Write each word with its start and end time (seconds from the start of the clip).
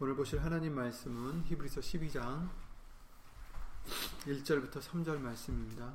오늘 0.00 0.14
보실 0.14 0.40
하나님 0.40 0.76
말씀은 0.76 1.42
히브리서 1.46 1.80
12장 1.80 2.48
1절부터 4.26 4.80
3절 4.80 5.18
말씀입니다. 5.18 5.92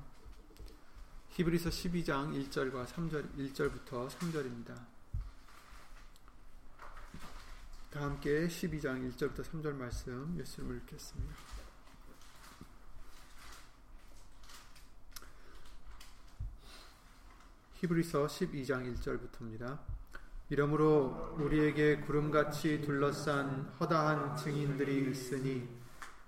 히브리서 1.29 1.70
12장 1.70 2.50
1절과 2.50 2.86
3절 2.86 3.34
1절부터 3.38 4.10
3절입니다. 4.10 4.76
다 7.92 8.02
함께 8.02 8.46
12장 8.46 9.10
1절부터 9.16 9.42
3절 9.42 9.74
말씀 9.74 10.38
예수님을 10.38 10.79
읽겠습니다. 10.79 11.35
히브리서 17.76 18.27
12장 18.27 18.98
1절부터입니다. 18.98 19.80
이러므로 20.54 21.34
우리에게 21.40 22.02
구름같이 22.02 22.81
둘러싼 22.81 23.72
허다한 23.80 24.36
증인들이 24.36 25.09
있으니 25.09 25.68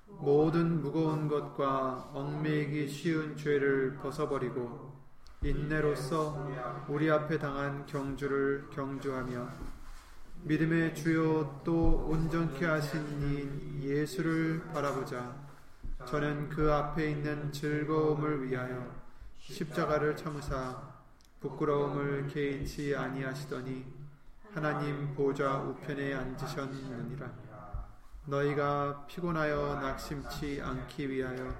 모든 0.08 0.82
무거운 0.82 1.28
것과 1.28 2.10
얽매이기 2.12 2.88
쉬운 2.88 3.38
죄를 3.38 3.98
벗어버리고 3.98 4.92
인내로서 5.44 6.50
우리 6.88 7.12
앞에 7.12 7.38
당한 7.38 7.86
경주를 7.86 8.68
경주하며 8.74 9.48
믿음의 10.42 10.96
주요 10.96 11.62
또 11.64 12.08
온전케 12.10 12.66
하신 12.66 13.80
이 13.84 13.88
예수를 13.88 14.64
바라보자. 14.74 15.36
저는 16.08 16.50
그 16.50 16.74
앞에 16.74 17.12
있는 17.12 17.52
즐거움을 17.52 18.50
위하여 18.50 18.92
십자가를 19.38 20.16
참으사 20.16 20.82
부끄러움을 21.42 22.26
개의치 22.26 22.96
아니하시더니 22.96 24.05
하나님 24.56 25.14
보좌 25.14 25.62
우편에 25.64 26.14
앉으셨느니라. 26.14 27.30
너희가 28.28 29.06
피곤하여 29.06 29.82
낙심치 29.82 30.62
않기 30.62 31.10
위하여 31.10 31.54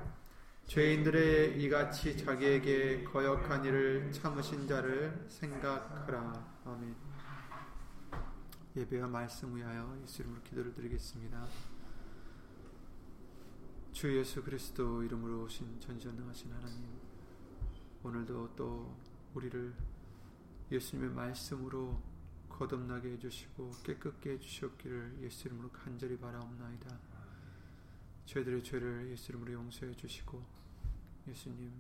죄인들의 0.66 1.62
이같이 1.62 2.18
자기에게 2.18 3.04
거역한 3.04 3.66
일을 3.66 4.14
참으신 4.14 4.66
자를 4.66 5.26
생각하라. 5.28 6.62
아멘. 6.64 6.96
예배와 8.78 9.10
말씀 9.10 9.54
위하여 9.54 10.00
예수 10.02 10.22
이름으로 10.22 10.42
기도를 10.44 10.74
드리겠습니다. 10.74 11.46
주 13.92 14.18
예수 14.18 14.42
그리스도 14.42 15.04
이름으로 15.04 15.44
오신 15.44 15.82
전지전능하신 15.82 16.54
하나님 16.54 16.98
오늘도 18.04 18.56
또 18.56 18.98
우리를 19.34 19.74
예수님의 20.72 21.10
말씀으로 21.10 22.15
거듭나게 22.58 23.12
해주시고 23.14 23.72
깨끗게 23.84 24.32
해주셨기를 24.32 25.18
예수 25.22 25.48
이름으로 25.48 25.70
간절히 25.72 26.18
바라옵나이다. 26.18 26.98
죄들의 28.26 28.64
죄를 28.64 29.12
예수 29.12 29.32
이름으로 29.32 29.54
용서해 29.54 29.94
주시고 29.94 30.44
예수님 31.28 31.72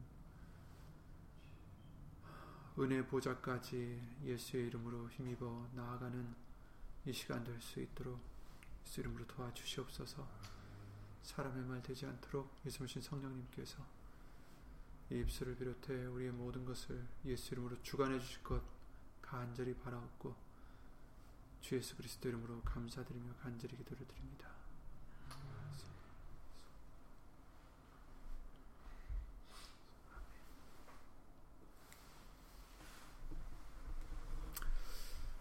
은혜 2.78 3.06
보좌까지 3.08 4.02
예수의 4.24 4.68
이름으로 4.68 5.10
힘입어 5.10 5.70
나아가는 5.74 6.36
이 7.06 7.14
시간 7.14 7.44
될 7.44 7.60
수 7.62 7.80
있도록 7.80 8.20
예수 8.86 9.00
이름으로 9.00 9.26
도와주시옵소서 9.28 10.28
사람의 11.24 11.64
말 11.64 11.82
되지 11.82 12.06
않도록 12.06 12.54
예수님 12.66 13.02
성령님께서 13.02 13.82
이 15.10 15.20
입술을 15.20 15.56
비롯해 15.56 16.06
우리의 16.08 16.32
모든 16.32 16.66
것을 16.66 17.08
예수 17.26 17.54
이름으로 17.54 17.82
주관해 17.82 18.20
주실 18.20 18.44
것 18.44 18.62
간절히 19.22 19.74
바라옵고 19.74 20.45
주 21.66 21.74
예수 21.74 21.98
그리스도 21.98 22.30
이름으로 22.30 22.62
감사드리며 22.62 23.34
간절히 23.42 23.76
기도를 23.78 24.06
드립니다. 24.06 24.48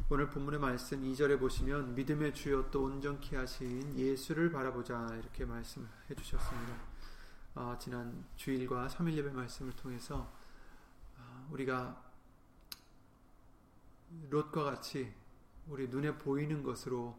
오늘 0.09 0.31
본문의 0.31 0.61
말씀 0.61 1.03
2절에 1.03 1.39
보시면 1.39 1.95
믿음의 1.95 2.33
주여 2.33 2.71
또 2.71 2.85
온전케 2.85 3.37
하신 3.37 3.99
예수를 3.99 4.51
바라보자 4.51 5.17
이렇게 5.17 5.45
말씀해 5.45 6.15
주셨습니다. 6.17 6.75
어, 7.55 7.77
지난 7.79 8.25
주일과 8.37 8.89
3일 8.89 9.13
예배 9.13 9.31
말씀을 9.31 9.75
통해서 9.75 10.33
어, 11.19 11.49
우리가 11.51 12.03
롯과 14.31 14.65
같이 14.65 15.13
우리 15.67 15.89
눈에 15.89 16.17
보이는 16.19 16.63
것으로 16.63 17.19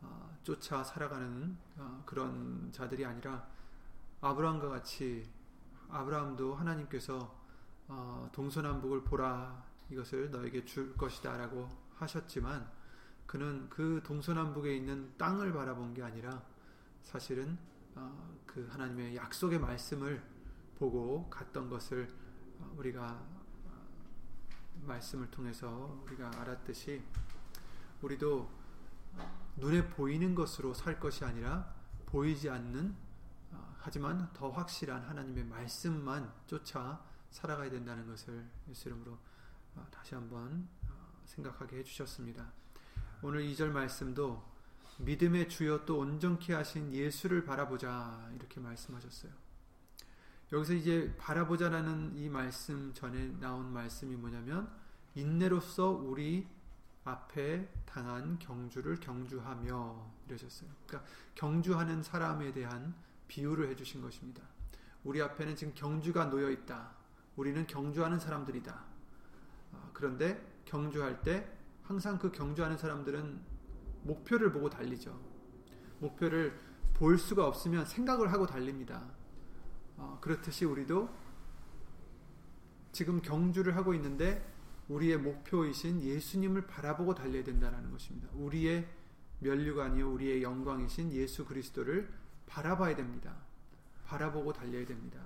어, 0.00 0.38
쫓아 0.42 0.82
살아가는 0.82 1.56
어, 1.76 2.02
그런 2.06 2.70
자들이 2.72 3.04
아니라 3.04 3.46
아브라함과 4.20 4.68
같이 4.68 5.28
아브라함도 5.90 6.54
하나님께서 6.54 7.42
어, 7.88 8.30
동서남북을 8.32 9.04
보라 9.04 9.62
이것을 9.90 10.30
너에게 10.30 10.64
줄 10.64 10.96
것이다라고 10.96 11.68
하셨지만 11.96 12.70
그는 13.26 13.68
그 13.68 14.02
동서남북에 14.04 14.74
있는 14.74 15.12
땅을 15.18 15.52
바라본 15.52 15.94
게 15.94 16.02
아니라 16.02 16.42
사실은 17.02 17.58
그 18.46 18.66
하나님의 18.70 19.14
약속의 19.16 19.58
말씀을 19.60 20.22
보고 20.78 21.28
갔던 21.30 21.68
것을 21.68 22.08
우리가 22.76 23.22
말씀을 24.82 25.30
통해서 25.30 26.02
우리가 26.04 26.30
알았듯이 26.40 27.02
우리도 28.04 28.50
눈에 29.56 29.88
보이는 29.88 30.34
것으로 30.34 30.74
살 30.74 31.00
것이 31.00 31.24
아니라 31.24 31.74
보이지 32.06 32.50
않는 32.50 32.94
어, 33.52 33.76
하지만 33.78 34.30
더 34.34 34.50
확실한 34.50 35.02
하나님의 35.02 35.44
말씀만 35.44 36.30
쫓아 36.46 37.02
살아가야 37.30 37.70
된다는 37.70 38.06
것을 38.06 38.46
예수 38.68 38.88
이름으로 38.88 39.18
어, 39.76 39.86
다시 39.90 40.14
한번 40.14 40.68
어, 40.88 41.22
생각하게 41.24 41.78
해주셨습니다. 41.78 42.52
오늘 43.22 43.42
2절 43.44 43.70
말씀도 43.70 44.52
믿음의 44.98 45.48
주여 45.48 45.84
또 45.86 45.98
온전케 45.98 46.52
하신 46.52 46.92
예수를 46.92 47.44
바라보자 47.44 48.30
이렇게 48.34 48.60
말씀하셨어요. 48.60 49.32
여기서 50.52 50.74
이제 50.74 51.16
바라보자라는 51.18 52.16
이 52.16 52.28
말씀 52.28 52.92
전에 52.92 53.28
나온 53.40 53.72
말씀이 53.72 54.14
뭐냐면 54.14 54.70
인내로서 55.14 55.88
우리 55.88 56.46
앞에 57.04 57.68
당한 57.84 58.38
경주를 58.38 58.98
경주하며 58.98 60.10
이러셨어요. 60.26 60.70
그러니까 60.86 61.10
경주하는 61.34 62.02
사람에 62.02 62.52
대한 62.52 62.94
비유를 63.28 63.68
해주신 63.70 64.00
것입니다. 64.00 64.42
우리 65.04 65.20
앞에는 65.20 65.54
지금 65.54 65.74
경주가 65.74 66.30
놓여 66.30 66.50
있다. 66.50 66.92
우리는 67.36 67.66
경주하는 67.66 68.18
사람들이다. 68.18 68.84
아, 69.72 69.90
그런데 69.92 70.40
경주할 70.64 71.22
때 71.22 71.46
항상 71.82 72.18
그 72.18 72.32
경주하는 72.32 72.78
사람들은 72.78 73.40
목표를 74.04 74.52
보고 74.52 74.70
달리죠. 74.70 75.18
목표를 75.98 76.58
볼 76.94 77.18
수가 77.18 77.46
없으면 77.46 77.84
생각을 77.84 78.32
하고 78.32 78.46
달립니다. 78.46 79.10
아, 79.98 80.18
그렇듯이 80.20 80.64
우리도 80.64 81.08
지금 82.92 83.20
경주를 83.20 83.76
하고 83.76 83.92
있는데 83.94 84.53
우리의 84.88 85.18
목표이신 85.18 86.02
예수님을 86.02 86.66
바라보고 86.66 87.14
달려야 87.14 87.42
된다는 87.42 87.90
것입니다. 87.90 88.28
우리의 88.34 88.86
면류가 89.40 89.86
아니요 89.86 90.12
우리의 90.12 90.42
영광이신 90.42 91.12
예수 91.12 91.44
그리스도를 91.44 92.10
바라봐야 92.46 92.94
됩니다. 92.94 93.34
바라보고 94.06 94.52
달려야 94.52 94.84
됩니다. 94.86 95.20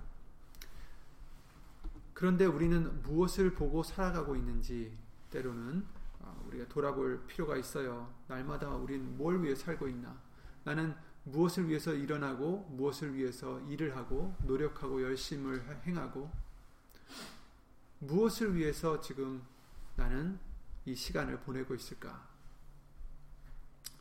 그런데 2.15 2.47
우리는 2.47 3.03
무엇을 3.03 3.55
보고 3.55 3.83
살아가고 3.83 4.35
있는지 4.37 4.97
때로는 5.31 5.85
아, 6.21 6.35
우리가 6.47 6.67
돌아볼 6.69 7.25
필요가 7.27 7.57
있어요. 7.57 8.13
날마다 8.27 8.69
우리는 8.71 9.17
뭘 9.17 9.43
위해 9.43 9.55
살고 9.55 9.89
있나? 9.89 10.21
나는 10.65 10.95
무엇을 11.25 11.69
위해서 11.69 11.93
일어나고 11.93 12.71
무엇을 12.77 13.15
위해서 13.15 13.61
일을 13.61 13.97
하고 13.97 14.35
노력하고 14.45 15.03
열심을 15.03 15.83
행하고 15.87 16.31
무엇을 18.01 18.55
위해서 18.55 19.01
지금 19.01 19.43
나는 19.97 20.39
이 20.85 20.95
시간을 20.95 21.41
보내고 21.41 21.75
있을까? 21.75 22.29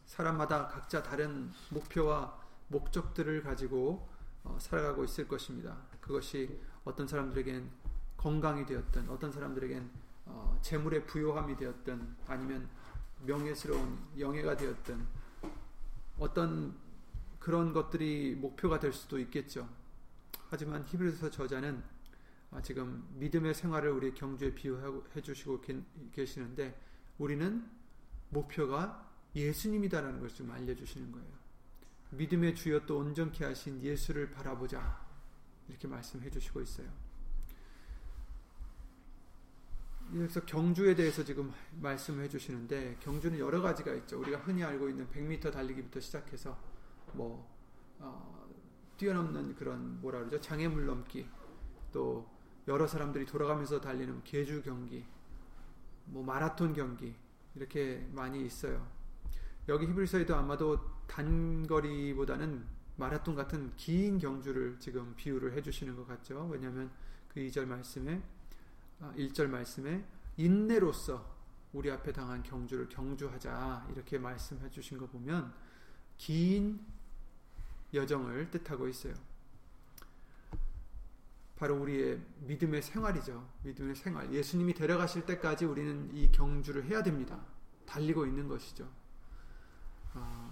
사람마다 0.06 0.68
각자 0.68 1.02
다른 1.04 1.52
목표와 1.70 2.40
목적들을 2.70 3.44
가지고 3.44 4.08
어, 4.44 4.58
살아가고 4.60 5.04
있을 5.04 5.28
것입니다. 5.28 5.78
그것이 6.00 6.60
어떤 6.86 7.08
사람들에겐 7.08 7.70
건강이 8.16 8.66
되었든, 8.66 9.10
어떤 9.10 9.32
사람들에겐 9.32 9.90
어, 10.26 10.58
재물의 10.62 11.06
부요함이 11.06 11.58
되었든, 11.58 12.16
아니면 12.28 12.70
명예스러운 13.26 13.98
영예가 14.18 14.56
되었든, 14.56 15.06
어떤 16.20 16.76
그런 17.40 17.74
것들이 17.74 18.36
목표가 18.36 18.80
될 18.80 18.94
수도 18.94 19.20
있겠죠. 19.20 19.68
하지만 20.50 20.86
히브리서 20.86 21.30
저자는 21.32 21.82
아, 21.82 21.97
지금 22.64 23.08
믿음의 23.16 23.54
생활을 23.54 23.92
우리 23.92 24.14
경주에 24.14 24.54
비유해 24.54 25.22
주시고 25.22 25.62
계시는데 26.12 26.80
우리는 27.18 27.68
목표가 28.30 29.08
예수님이다라는 29.36 30.20
것을 30.20 30.36
좀 30.36 30.52
알려주시는 30.52 31.12
거예요. 31.12 31.28
믿음의 32.12 32.56
주여 32.56 32.86
또 32.86 33.00
온전케 33.00 33.44
하신 33.46 33.82
예수를 33.82 34.32
바라보자. 34.32 35.06
이렇게 35.68 35.88
말씀해 35.88 36.30
주시고 36.30 36.62
있어요. 36.62 36.90
그래서 40.12 40.40
경주에 40.46 40.96
대해서 40.96 41.24
지금 41.24 41.52
말씀해 41.82 42.30
주시는데 42.30 42.98
경주는 43.02 43.38
여러 43.40 43.62
가지가 43.62 43.94
있죠. 43.96 44.20
우리가 44.22 44.40
흔히 44.40 44.64
알고 44.64 44.88
있는 44.90 45.08
100m 45.10 45.52
달리기부터 45.52 46.00
시작해서 46.00 46.58
뭐 47.14 47.46
어, 48.00 48.48
뛰어넘는 48.98 49.56
그런 49.56 50.00
뭐라 50.02 50.20
그러죠 50.20 50.40
장애물 50.40 50.86
넘기 50.86 51.28
또 51.92 52.37
여러 52.68 52.86
사람들이 52.86 53.26
돌아가면서 53.26 53.80
달리는 53.80 54.24
계주 54.24 54.62
경기 54.62 55.06
뭐 56.06 56.24
마라톤 56.24 56.74
경기 56.74 57.16
이렇게 57.56 58.08
많이 58.12 58.46
있어요. 58.46 58.86
여기 59.70 59.86
히브리서에도 59.88 60.36
아마도 60.36 60.80
단거리보다는 61.08 62.66
마라톤 62.98 63.36
같은 63.36 63.72
긴 63.76 64.18
경주를 64.18 64.78
지금 64.80 65.14
비유를 65.16 65.54
해주시는 65.54 65.96
것 65.96 66.08
같죠. 66.08 66.48
왜냐하면 66.52 66.92
그 67.28 67.40
2절 67.42 67.66
말씀에 67.66 68.22
1절 69.00 69.46
아, 69.46 69.48
말씀에 69.50 70.04
인내로서 70.38 71.38
우리 71.74 71.92
앞에 71.92 72.12
당한 72.12 72.42
경주를 72.44 72.90
경주하자 72.90 73.88
이렇게 73.92 74.18
말씀해 74.18 74.70
주신 74.72 74.98
거 74.98 75.06
보면 75.08 75.54
긴 76.18 76.80
여정을 77.94 78.50
뜻하고 78.52 78.88
있어요. 78.88 79.14
바로 81.58 81.76
우리의 81.82 82.22
믿음의 82.42 82.84
생활이죠. 82.84 83.48
믿음의 83.64 83.96
생활. 83.96 84.32
예수님이 84.32 84.74
데려가실 84.76 85.26
때까지 85.26 85.66
우리는 85.66 86.16
이 86.16 86.32
경주를 86.32 86.86
해야 86.86 87.02
됩니다. 87.02 87.44
달리고 87.88 88.26
있는 88.26 88.48
것이죠. 88.48 88.88
아, 90.14 90.52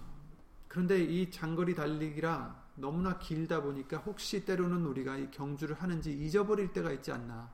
그런데 0.68 1.00
이 1.00 1.30
장거리 1.30 1.76
달리기라 1.76 2.66
너무나 2.76 3.20
길다 3.20 3.62
보니까 3.62 3.98
혹시 3.98 4.46
때로는 4.46 4.86
우리가 4.86 5.18
이 5.18 5.30
경주를 5.32 5.76
하는지 5.82 6.12
잊어버릴 6.12 6.74
때가 6.74 6.92
있지 6.92 7.12
않나 7.12 7.52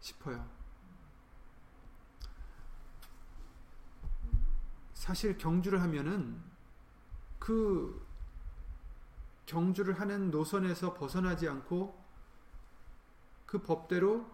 싶어요. 0.00 0.46
사실 4.94 5.38
경주를 5.38 5.80
하면은 5.82 6.42
그 7.38 8.05
경주를 9.46 10.00
하는 10.00 10.30
노선에서 10.30 10.94
벗어나지 10.94 11.48
않고 11.48 12.04
그 13.46 13.62
법대로 13.62 14.26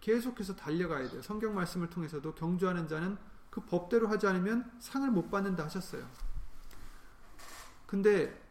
계속해서 0.00 0.56
달려가야 0.56 1.08
돼요. 1.08 1.22
성경 1.22 1.54
말씀을 1.54 1.88
통해서도 1.88 2.34
경주하는 2.34 2.88
자는 2.88 3.16
그 3.50 3.60
법대로 3.60 4.08
하지 4.08 4.26
않으면 4.26 4.70
상을 4.80 5.08
못 5.10 5.30
받는다 5.30 5.64
하셨어요. 5.64 6.04
근데 7.86 8.42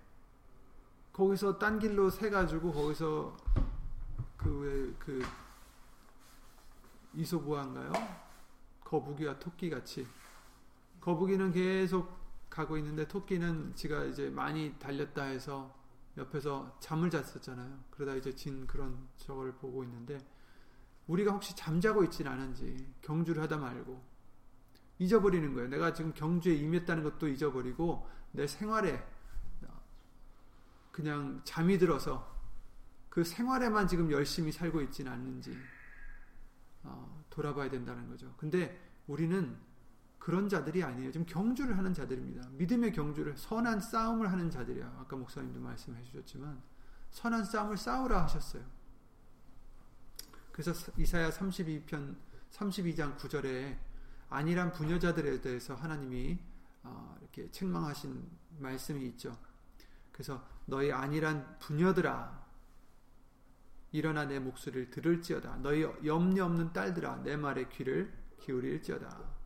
거기서 1.12 1.60
딴 1.60 1.78
길로 1.78 2.10
새 2.10 2.30
가지고 2.30 2.72
거기서 2.72 3.36
그왜그 4.38 4.96
그 5.00 5.24
이소부화인가요? 7.16 7.92
거북이와 8.86 9.40
토끼 9.40 9.70
같이 9.70 10.08
거북이는 11.02 11.52
계속 11.52 12.18
가고 12.50 12.78
있는데 12.78 13.08
토끼는 13.08 13.76
지가 13.76 14.06
이제 14.06 14.30
많이 14.30 14.74
달렸다 14.80 15.24
해서 15.24 15.81
옆에서 16.18 16.78
잠을 16.80 17.10
잤었잖아요. 17.10 17.84
그러다 17.90 18.16
이제 18.16 18.34
진 18.36 18.68
그런 18.68 19.08
저걸 19.18 19.54
보고 19.56 19.84
있는데 19.84 20.18
우리가 21.08 21.32
혹시 21.32 21.56
잠자고 21.56 22.04
있진 22.04 22.28
않은지 22.28 22.94
경주를 23.02 23.42
하다 23.44 23.58
말고 23.58 24.02
잊어버리는 25.00 25.54
거예요. 25.54 25.70
내가 25.70 25.94
지금 25.94 26.14
경주에 26.14 26.54
임했다는 26.56 27.04
것도 27.04 27.28
잊어버리고 27.28 28.08
내 28.32 28.46
생활에 28.48 29.04
그냥 30.92 31.42
잠이 31.44 31.78
들어서 31.78 32.30
그 33.10 33.24
생활에만 33.24 33.88
지금 33.88 34.12
열심히 34.12 34.52
살고 34.52 34.82
있진 34.82 35.08
않는지 35.08 35.58
어, 36.84 37.26
돌아봐야 37.30 37.70
된다는 37.70 38.08
거죠. 38.08 38.34
근데 38.38 38.80
우리는 39.08 39.58
그런 40.22 40.48
자들이 40.48 40.84
아니에요. 40.84 41.12
지금 41.12 41.26
경주를 41.26 41.80
하는 41.80 41.96
자들입니다. 41.96 42.48
믿음의 42.52 42.94
경주를 42.94 43.36
선한 43.36 43.82
싸움을 43.82 44.32
하는 44.32 44.52
자들이야. 44.52 44.98
아까 45.00 45.16
목사님도 45.16 45.60
말씀해 45.60 46.04
주셨지만 46.04 46.62
선한 47.10 47.44
싸움을 47.44 47.76
싸우라 47.76 48.22
하셨어요. 48.26 48.64
그래서 50.52 50.92
이사야 50.96 51.32
32편 51.32 52.16
32장 52.52 53.18
9절에 53.18 53.80
아니란 54.30 54.72
부녀자들에 54.74 55.42
대해서 55.42 55.74
하나님이 55.74 56.38
어, 56.84 57.18
이렇게 57.20 57.50
책망하신 57.50 58.24
말씀이 58.60 59.04
있죠. 59.08 59.36
그래서 60.12 60.48
너희 60.68 60.92
아니란 60.92 61.58
부녀들아 61.58 62.46
일어나 63.92 64.26
내 64.26 64.38
목소리를 64.38 64.92
들을지어다 64.92 65.58
너희 65.58 65.82
염려 66.06 66.46
없는 66.46 66.74
딸들아 66.74 67.24
내 67.24 67.36
말에 67.36 67.68
귀를 67.70 68.14
기울일지어다 68.40 69.41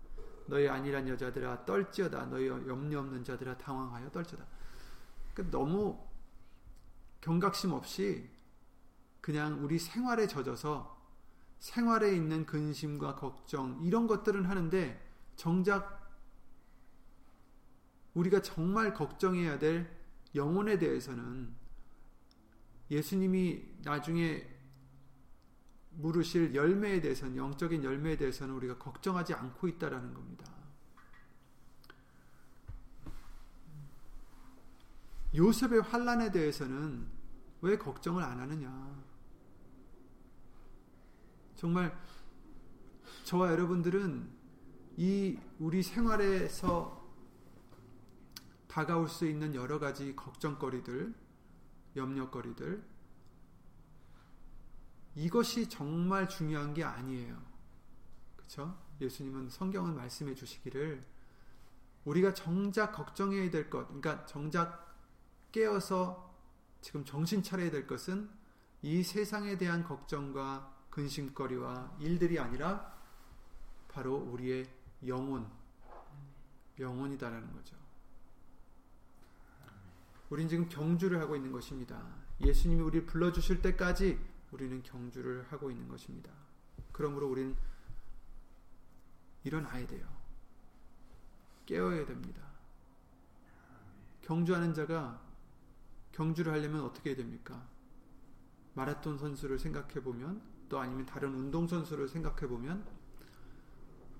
너희 0.48 0.68
아니란 0.68 1.08
여자들아 1.08 1.66
떨지어다. 1.66 2.26
너희 2.28 2.48
염려 2.48 3.00
없는 3.00 3.24
자들아 3.24 3.58
당황하여 3.58 4.12
떨지어다. 4.12 4.46
그러니까 5.34 5.58
너무 5.58 6.00
경각심 7.22 7.72
없이 7.72 8.30
그냥 9.22 9.64
우리 9.64 9.80
생활에 9.80 10.28
젖어서 10.28 10.96
생활에 11.60 12.16
있는 12.16 12.46
근심과 12.46 13.16
걱정 13.16 13.82
이런 13.84 14.06
것들은 14.06 14.46
하는데 14.46 15.04
정작 15.36 16.06
우리가 18.14 18.42
정말 18.42 18.94
걱정해야 18.94 19.58
될 19.58 19.90
영혼에 20.36 20.78
대해서는 20.78 21.54
예수님이 22.92 23.66
나중에 23.84 24.55
물으실 25.98 26.56
열매에 26.56 27.02
대해서는 27.02 27.38
영적인 27.38 27.84
열매에 27.84 28.18
대해서는 28.18 28.54
우리가 28.56 28.78
걱정하지 28.78 29.34
않고 29.34 29.68
있다라는 29.68 30.14
겁니다. 30.14 30.52
요셉의 35.36 35.82
환란에 35.82 36.32
대해서는 36.32 37.08
왜 37.62 37.78
걱정을 37.78 38.24
안 38.24 38.40
하느냐? 38.40 39.04
정말 41.56 41.98
저와 43.24 43.52
여러분들은 43.52 44.30
이 44.98 45.38
우리 45.60 45.84
생활에서 45.84 47.04
다가올 48.68 49.10
수 49.10 49.26
있는 49.26 49.56
여러 49.56 49.80
가지 49.80 50.16
걱정거리들, 50.16 51.14
염려거리들, 51.96 52.84
이것이 55.16 55.70
정말 55.70 56.28
중요한 56.28 56.74
게 56.74 56.84
아니에요. 56.84 57.42
그렇죠? 58.36 58.78
예수님은 59.02 59.50
성경은 59.50 59.96
말씀해 59.96 60.36
주시기를 60.36 61.06
우리가 62.04 62.34
정작 62.34 62.92
걱정해야 62.92 63.50
될 63.50 63.70
것, 63.70 63.88
그러니까 63.88 64.26
정작 64.26 64.96
깨어서 65.52 66.34
지금 66.82 67.04
정신 67.04 67.42
차려야 67.42 67.72
될 67.72 67.88
것은 67.88 68.30
이 68.82 69.02
세상에 69.02 69.58
대한 69.58 69.84
걱정과 69.84 70.74
근심거리와 70.92 71.98
일들이 72.00 72.40
아니라 72.40 72.94
바로 73.88 74.16
우리의 74.18 74.70
영혼, 75.08 75.50
영혼이다라는 76.78 77.52
거죠. 77.54 77.76
우린 80.30 80.48
지금 80.48 80.68
경주를 80.70 81.20
하고 81.20 81.36
있는 81.36 81.52
것입니다. 81.52 82.06
예수님이 82.42 82.82
우리를 82.82 83.06
불러주실 83.06 83.62
때까지 83.62 84.20
우리는 84.56 84.82
경주를 84.84 85.44
하고 85.50 85.70
있는 85.70 85.88
것입니다. 85.90 86.32
그러므로 86.94 87.30
우리는 87.30 87.56
일어나야 89.44 89.86
돼요. 89.86 90.08
깨어야 91.66 92.06
됩니다. 92.06 92.42
경주하는 94.22 94.74
자가 94.74 95.22
경주를 96.14 96.54
하려면 96.54 96.86
어떻게 96.86 97.10
해야 97.10 97.18
됩니까? 97.18 97.68
마라톤 98.74 99.18
선수를 99.18 99.60
생각해 99.60 100.02
보면 100.02 100.42
또 100.70 100.80
아니면 100.80 101.06
다른 101.06 101.34
운동 101.36 101.68
선수를 101.68 102.08
생각해 102.08 102.48
보면 102.48 102.88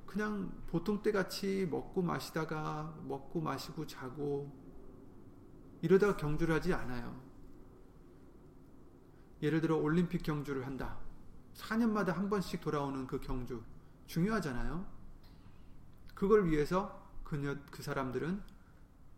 그냥 0.06 0.52
보통 0.68 1.02
때 1.02 1.12
같이 1.12 1.66
먹고 1.72 2.02
마시다가 2.02 2.94
먹고 3.04 3.40
마시고 3.42 3.88
자고 3.88 4.52
이러다가 5.82 6.18
경주를 6.18 6.56
하지 6.56 6.74
않아요. 6.74 7.25
예를 9.46 9.62
들어 9.62 9.78
올림픽 9.78 10.24
경주를 10.24 10.66
한다. 10.66 10.98
4년마다 11.54 12.14
한 12.14 12.30
번씩 12.30 12.62
돌아오는 12.62 13.06
그 13.06 13.20
경주 13.20 13.62
중요하잖아요. 14.08 14.86
그걸 16.16 16.48
위해서 16.50 17.08
그녀 17.24 17.56
그 17.70 17.84
사람들은 17.84 18.42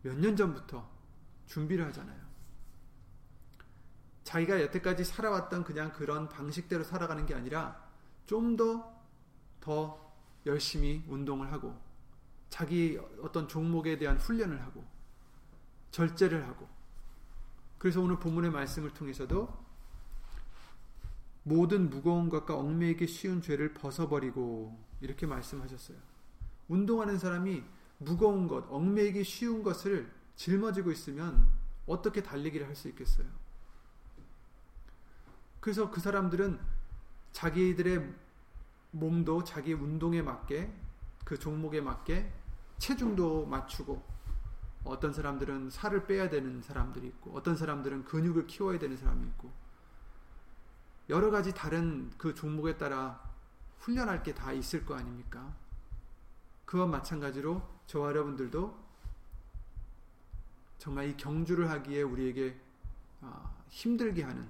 몇 0.04 0.16
년 0.18 0.36
전부터 0.36 0.90
준비를 1.46 1.86
하잖아요. 1.88 2.28
자기가 4.24 4.62
여태까지 4.64 5.06
살아왔던 5.06 5.64
그냥 5.64 5.94
그런 5.94 6.28
방식대로 6.28 6.84
살아가는 6.84 7.26
게 7.26 7.34
아니라 7.34 7.82
좀 8.26 8.58
더더 8.58 8.94
더 9.62 10.14
열심히 10.46 11.06
운동을 11.08 11.52
하고 11.54 11.80
자기 12.50 13.00
어떤 13.22 13.48
종목에 13.48 13.98
대한 13.98 14.18
훈련을 14.18 14.62
하고 14.62 14.86
절제를 15.92 16.46
하고 16.48 16.68
그래서 17.78 18.02
오늘 18.02 18.20
본문의 18.20 18.52
말씀을 18.52 18.94
통해서도 18.94 19.67
모든 21.48 21.90
무거운 21.90 22.28
것과 22.28 22.58
얽매이기 22.58 23.08
쉬운 23.08 23.42
죄를 23.42 23.74
벗어버리고 23.74 24.78
이렇게 25.00 25.26
말씀하셨어요. 25.26 25.98
운동하는 26.68 27.18
사람이 27.18 27.64
무거운 28.00 28.50
것, 28.50 28.70
얽매이기 28.70 29.24
쉬운 29.24 29.64
것을 29.64 30.12
짊어지고 30.36 30.92
있으면 30.92 31.48
어떻게 31.86 32.22
달리기를 32.22 32.68
할 32.68 32.76
수 32.76 32.90
있겠어요? 32.90 33.26
그래서 35.62 35.90
그 35.90 36.02
사람들은 36.02 36.60
자기들의 37.32 38.14
몸도 38.92 39.46
자기 39.46 39.72
운동에 39.72 40.22
맞게 40.22 40.70
그 41.24 41.40
종목에 41.40 41.80
맞게 41.80 42.30
체중도 42.78 43.46
맞추고 43.46 44.04
어떤 44.84 45.14
사람들은 45.14 45.70
살을 45.70 46.08
빼야 46.08 46.30
되는 46.30 46.62
사람들이 46.62 47.08
있고 47.08 47.32
어떤 47.32 47.56
사람들은 47.56 48.04
근육을 48.04 48.48
키워야 48.48 48.80
되는 48.80 48.98
사람이 48.98 49.26
있고 49.28 49.50
여러 51.10 51.32
가지 51.32 51.54
다른 51.54 52.10
그 52.18 52.34
종목에 52.36 52.78
따라 52.78 53.22
훈련할 53.80 54.24
게 54.24 54.34
다 54.34 54.52
있을 54.52 54.86
거 54.86 54.96
아닙니까? 54.96 55.56
그와 56.66 56.86
마찬가지로 56.86 57.62
저와 57.88 58.10
여러분들도 58.10 58.88
정말 60.78 61.10
이 61.10 61.18
경주를 61.18 61.70
하기에 61.70 62.02
우리에게 62.02 62.60
아, 63.22 63.56
힘들게 63.70 64.24
하는 64.24 64.48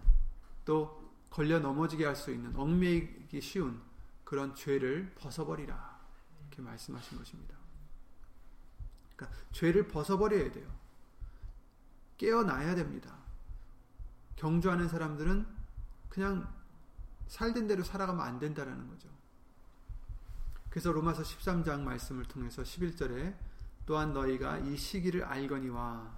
또 0.65 1.11
걸려 1.29 1.59
넘어지게 1.59 2.05
할 2.05 2.15
수 2.15 2.31
있는 2.31 2.55
얽매이기 2.55 3.39
쉬운 3.41 3.79
그런 4.23 4.55
죄를 4.55 5.13
벗어버리라 5.15 5.99
이렇게 6.41 6.61
말씀하신 6.61 7.17
것입니다. 7.17 7.55
그러니까 9.15 9.39
죄를 9.51 9.87
벗어버려야 9.87 10.51
돼요. 10.51 10.67
깨어나야 12.17 12.75
됩니다. 12.75 13.15
경주하는 14.35 14.87
사람들은 14.89 15.56
그냥 16.17 16.51
살던 17.27 17.67
대로 17.67 17.83
살아가면 17.83 18.25
안 18.25 18.39
된다라는 18.39 18.88
거죠. 18.88 19.07
그래서 20.67 20.91
로마서 20.91 21.21
13장 21.21 21.81
말씀을 21.81 22.25
통해서 22.25 22.63
11절에 22.63 23.38
또한 23.86 24.13
너희가 24.13 24.57
이 24.57 24.75
시기를 24.75 25.24
알거니와 25.24 26.12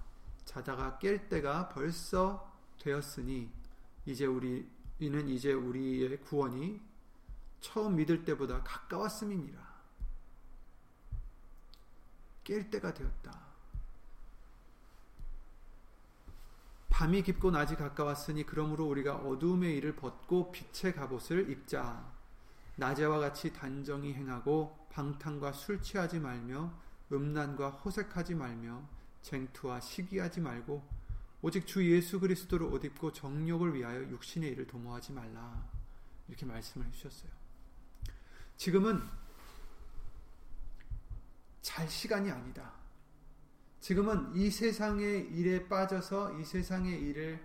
자다가 0.46 0.98
깰 1.02 1.28
때가 1.28 1.68
벌써 1.68 2.50
되었으니 2.78 3.52
이제 4.06 4.24
우리 4.24 4.66
이는 5.00 5.28
이제 5.28 5.52
우리의 5.52 6.18
구원이 6.22 6.80
처음 7.60 7.96
믿을 7.96 8.24
때보다 8.24 8.62
가까웠음이니라. 8.62 9.60
깰 12.44 12.70
때가 12.70 12.94
되었다. 12.94 13.49
밤이 17.00 17.22
깊고 17.22 17.50
낮이 17.50 17.76
가까웠으니 17.76 18.44
그러므로 18.44 18.86
우리가 18.88 19.16
어두움의 19.16 19.74
일을 19.78 19.96
벗고 19.96 20.52
빛의 20.52 20.94
갑옷을 20.94 21.50
입자. 21.50 22.04
낮에와 22.76 23.18
같이 23.20 23.54
단정히 23.54 24.12
행하고 24.12 24.86
방탕과 24.92 25.52
술 25.54 25.80
취하지 25.80 26.18
말며 26.18 26.70
음란과 27.10 27.70
호색하지 27.70 28.34
말며 28.34 28.82
쟁투와 29.22 29.80
시기하지 29.80 30.42
말고 30.42 30.86
오직 31.40 31.66
주 31.66 31.90
예수 31.90 32.20
그리스도를 32.20 32.66
옷 32.66 32.84
입고 32.84 33.14
정욕을 33.14 33.74
위하여 33.76 34.02
육신의 34.02 34.50
일을 34.50 34.66
도모하지 34.66 35.14
말라. 35.14 35.64
이렇게 36.28 36.44
말씀을 36.44 36.86
해주셨어요. 36.88 37.32
지금은 38.58 39.02
잘 41.62 41.88
시간이 41.88 42.30
아니다. 42.30 42.79
지금은 43.80 44.34
이 44.36 44.50
세상의 44.50 45.32
일에 45.32 45.66
빠져서 45.68 46.38
이 46.38 46.44
세상의 46.44 47.00
일을 47.00 47.42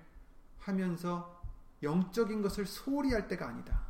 하면서 0.60 1.42
영적인 1.82 2.42
것을 2.42 2.66
소홀히 2.66 3.14
할 3.14 3.28
때가 3.28 3.48
아니다. 3.48 3.86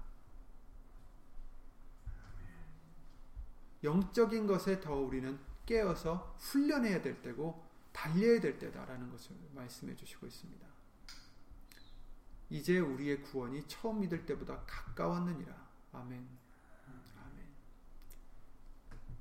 영적인 3.84 4.48
것에 4.48 4.80
더 4.82 4.96
우리는 4.96 5.40
깨어서 5.66 6.36
훈련해야 6.40 7.02
될 7.02 7.22
때고 7.22 7.64
달려야 7.92 8.40
될 8.40 8.60
때다라는 8.60 9.10
것을 9.10 9.36
말씀해 9.54 9.96
주시고 9.96 10.28
있습니다. 10.28 10.68
이제 12.50 12.80
우리의 12.80 13.22
구원이 13.24 13.68
처음 13.68 14.02
믿을 14.02 14.25
때보다 14.25 14.62
가까웠느니라. 14.68 15.56
아멘. 15.94 16.45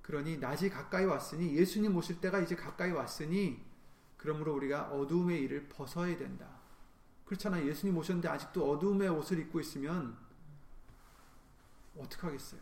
그러니 0.05 0.37
낮이 0.37 0.69
가까이 0.69 1.07
왔으니 1.07 1.57
예수님 1.57 1.97
오실 1.97 2.21
때가 2.21 2.39
이제 2.41 2.55
가까이 2.55 2.91
왔으니 2.91 3.65
그러므로 4.19 4.55
우리가 4.55 4.91
어두움의 4.91 5.41
일을 5.41 5.69
벗어야 5.71 6.17
된다. 6.19 6.47
그렇잖아요. 7.25 7.67
예수님 7.67 7.97
오셨는데 7.97 8.29
아직도 8.29 8.71
어두움의 8.71 9.09
옷을 9.09 9.39
입고 9.39 9.61
있으면 9.61 10.15
어떡하겠어요? 11.97 12.61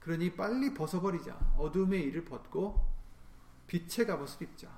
그러니 0.00 0.34
빨리 0.34 0.74
벗어버리자. 0.74 1.54
어둠의 1.56 2.02
일을 2.06 2.24
벗고 2.24 2.84
빛의 3.68 4.08
갑옷을 4.08 4.48
입자. 4.48 4.68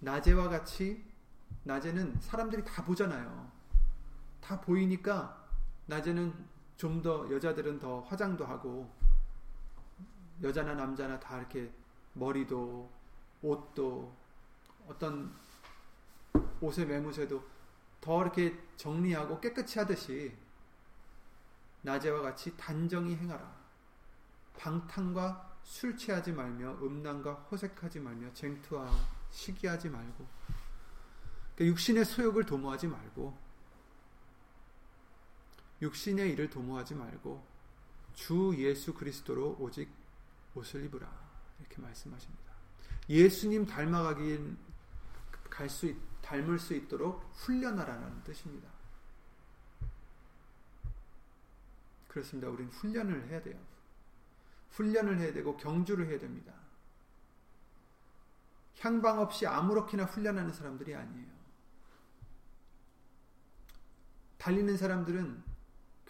낮에와 0.00 0.48
같이 0.48 1.04
낮에는 1.62 2.20
사람들이 2.20 2.64
다 2.64 2.84
보잖아요. 2.84 3.52
다 4.40 4.60
보이니까 4.60 5.46
낮에는 5.86 6.51
좀 6.76 7.02
더 7.02 7.30
여자들은 7.32 7.78
더 7.78 8.00
화장도 8.00 8.44
하고 8.44 8.90
여자나 10.42 10.74
남자나 10.74 11.18
다 11.20 11.38
이렇게 11.38 11.70
머리도 12.14 12.90
옷도 13.42 14.12
어떤 14.88 15.32
옷의 16.60 16.86
매무새도 16.86 17.42
더 18.00 18.22
이렇게 18.22 18.58
정리하고 18.76 19.40
깨끗이 19.40 19.78
하듯이 19.78 20.36
낮에와 21.82 22.22
같이 22.22 22.56
단정히 22.56 23.16
행하라. 23.16 23.62
방탕과 24.56 25.52
술 25.62 25.96
취하지 25.96 26.32
말며 26.32 26.72
음란과 26.82 27.32
호색하지 27.50 28.00
말며 28.00 28.32
쟁투와 28.34 28.90
시기하지 29.30 29.88
말고 29.88 30.26
그러니까 31.54 31.64
육신의 31.72 32.04
소욕을 32.04 32.44
도모하지 32.44 32.88
말고 32.88 33.36
육신의 35.82 36.30
일을 36.32 36.48
도모하지 36.48 36.94
말고 36.94 37.44
주 38.14 38.54
예수 38.56 38.94
그리스도로 38.94 39.56
오직 39.58 39.90
옷을 40.54 40.84
입으라 40.84 41.10
이렇게 41.58 41.82
말씀하십니다. 41.82 42.52
예수님 43.08 43.66
닮아가긴 43.66 44.56
갈수 45.50 45.94
닮을 46.22 46.58
수 46.58 46.74
있도록 46.74 47.20
훈련하라는 47.34 48.22
뜻입니다. 48.22 48.70
그렇습니다. 52.06 52.48
우리는 52.48 52.70
훈련을 52.70 53.28
해야 53.28 53.42
돼요. 53.42 53.58
훈련을 54.70 55.18
해야 55.18 55.32
되고 55.32 55.56
경주를 55.56 56.06
해야 56.06 56.18
됩니다. 56.18 56.52
향방 58.78 59.18
없이 59.20 59.46
아무렇게나 59.46 60.04
훈련하는 60.04 60.52
사람들이 60.52 60.94
아니에요. 60.94 61.32
달리는 64.38 64.76
사람들은 64.76 65.51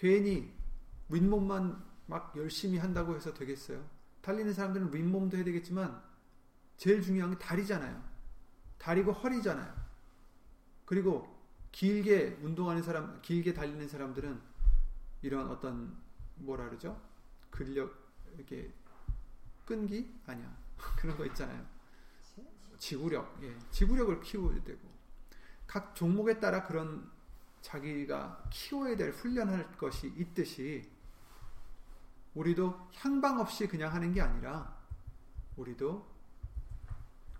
괜히 0.02 0.52
윗몸만 1.10 1.80
막 2.06 2.36
열심히 2.36 2.76
한다고 2.76 3.14
해서 3.14 3.32
되겠어요? 3.32 3.88
달리는 4.20 4.52
사람들은 4.52 4.92
윗몸도 4.92 5.36
해야 5.36 5.44
되겠지만 5.44 6.02
제일 6.76 7.00
중요한 7.00 7.30
게 7.30 7.38
다리잖아요. 7.38 8.02
다리고 8.78 9.12
허리잖아요. 9.12 9.72
그리고 10.86 11.32
길게 11.70 12.40
운동하는 12.42 12.82
사람, 12.82 13.22
길게 13.22 13.54
달리는 13.54 13.86
사람들은 13.86 14.40
이런 15.22 15.48
어떤 15.48 15.96
뭐라 16.34 16.64
그러죠? 16.64 17.00
근력 17.50 17.94
이렇게 18.34 18.74
끈기 19.64 20.12
아니야 20.26 20.52
그런 20.98 21.16
거 21.16 21.24
있잖아요. 21.26 21.64
지구력, 22.76 23.38
예, 23.42 23.56
지구력을 23.70 24.20
키워야 24.20 24.64
되고 24.64 24.80
각 25.68 25.94
종목에 25.94 26.40
따라 26.40 26.66
그런 26.66 27.08
자기가 27.62 28.44
키워야 28.50 28.96
될 28.96 29.12
훈련할 29.12 29.76
것이 29.78 30.12
있듯이 30.16 30.90
우리도 32.34 32.90
향방 32.94 33.40
없이 33.40 33.66
그냥 33.66 33.92
하는 33.92 34.12
게 34.12 34.20
아니라 34.20 34.76
우리도 35.56 36.06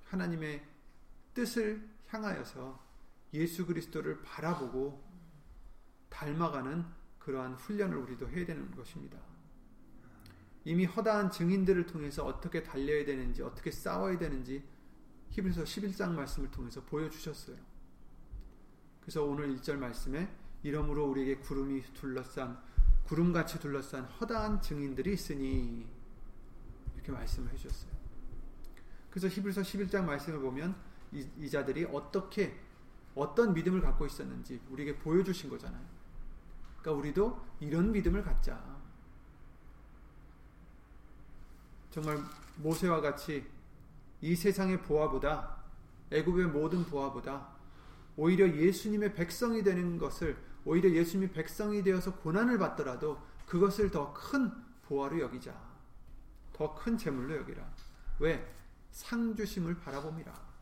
하나님의 0.05 0.67
뜻을 1.35 1.88
향하여서 2.09 2.81
예수 3.35 3.67
그리스도를 3.67 4.23
바라보고 4.23 5.02
닮아가는 6.11 6.85
그러한 7.19 7.55
훈련을 7.55 7.97
우리도 7.97 8.29
해야 8.29 8.45
되는 8.45 8.71
것입니다. 8.73 9.19
이미 10.64 10.85
허다한 10.85 11.31
증인들을 11.31 11.87
통해서 11.87 12.25
어떻게 12.25 12.62
달려야 12.62 13.05
되는지, 13.05 13.43
어떻게 13.43 13.71
싸워야 13.71 14.19
되는지 14.19 14.62
히브리서 15.31 15.64
11장 15.64 16.12
말씀을 16.12 16.50
통해서 16.50 16.83
보여주셨어요. 16.85 17.72
그래서 19.03 19.25
오늘 19.25 19.55
1절 19.57 19.77
말씀에 19.77 20.33
이러므로 20.63 21.07
우리에게 21.11 21.37
구름이 21.37 21.83
둘러싼 21.95 22.59
구름같이 23.05 23.59
둘러싼 23.59 24.05
허다한 24.05 24.63
증인들이 24.63 25.13
있으니 25.13 25.87
이렇게 26.95 27.13
말씀을 27.13 27.53
해주셨어요. 27.53 27.91
그래서 29.11 29.29
히브리서 29.29 29.61
11장 29.63 30.05
말씀을 30.05 30.41
보면 30.41 30.75
이, 31.13 31.29
이 31.39 31.51
자들이 31.51 31.85
어떻게 31.87 32.59
어떤 33.15 33.53
믿음을 33.53 33.83
갖고 33.83 34.07
있었는지 34.07 34.61
우리에게 34.71 34.97
보여주신 34.99 35.51
거잖아요. 35.51 35.85
그러니까 36.81 36.93
우리도 36.93 37.47
이런 37.61 37.93
믿음을 37.93 38.23
갖자. 38.23 38.81
정말 41.91 42.19
모세와 42.57 43.01
같이 43.01 43.47
이 44.23 44.35
세상의 44.35 44.81
보화보다 44.83 45.59
애굽의 46.11 46.47
모든 46.47 46.85
보화보다 46.85 47.49
오히려 48.16 48.49
예수님의 48.54 49.14
백성이 49.14 49.62
되는 49.62 49.99
것을 49.99 50.37
오히려 50.64 50.90
예수님이 50.90 51.33
백성이 51.33 51.83
되어서 51.83 52.14
고난을 52.16 52.59
받더라도 52.59 53.21
그것을 53.47 53.90
더 53.90 54.12
큰 54.12 54.50
보화로 54.83 55.21
여기자. 55.21 55.54
더 56.52 56.75
큰 56.75 56.97
재물로 56.99 57.37
여기라. 57.38 57.66
왜? 58.19 58.54
상주심을 58.92 59.78
바라봅니다. 59.81 60.52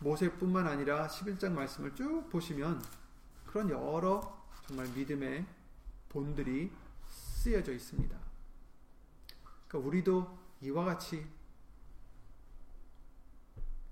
모세뿐만 0.00 0.66
아니라 0.66 1.08
11장 1.08 1.52
말씀을 1.52 1.94
쭉 1.94 2.28
보시면 2.30 2.82
그런 3.46 3.68
여러 3.70 4.38
정말 4.66 4.86
믿음의 4.94 5.44
본들이 6.08 6.70
쓰여져 7.08 7.72
있습니다. 7.72 8.16
그러니까 9.66 9.88
우리도 9.88 10.38
이와 10.60 10.84
같이 10.84 11.26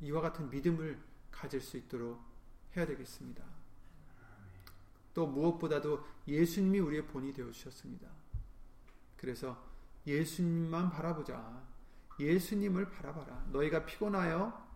이와 0.00 0.20
같은 0.20 0.50
믿음을 0.50 1.00
가질 1.30 1.60
수 1.60 1.76
있도록 1.76 2.20
해야 2.76 2.86
되겠습니다. 2.86 3.44
또 5.14 5.26
무엇보다도 5.26 6.04
예수님이 6.28 6.78
우리의 6.80 7.06
본이 7.06 7.32
되어 7.32 7.50
주셨습니다. 7.50 8.08
그래서 9.16 9.64
예수님만 10.06 10.90
바라보자. 10.90 11.64
예수님을 12.20 12.90
바라봐라. 12.90 13.46
너희가 13.50 13.84
피곤하여 13.86 14.66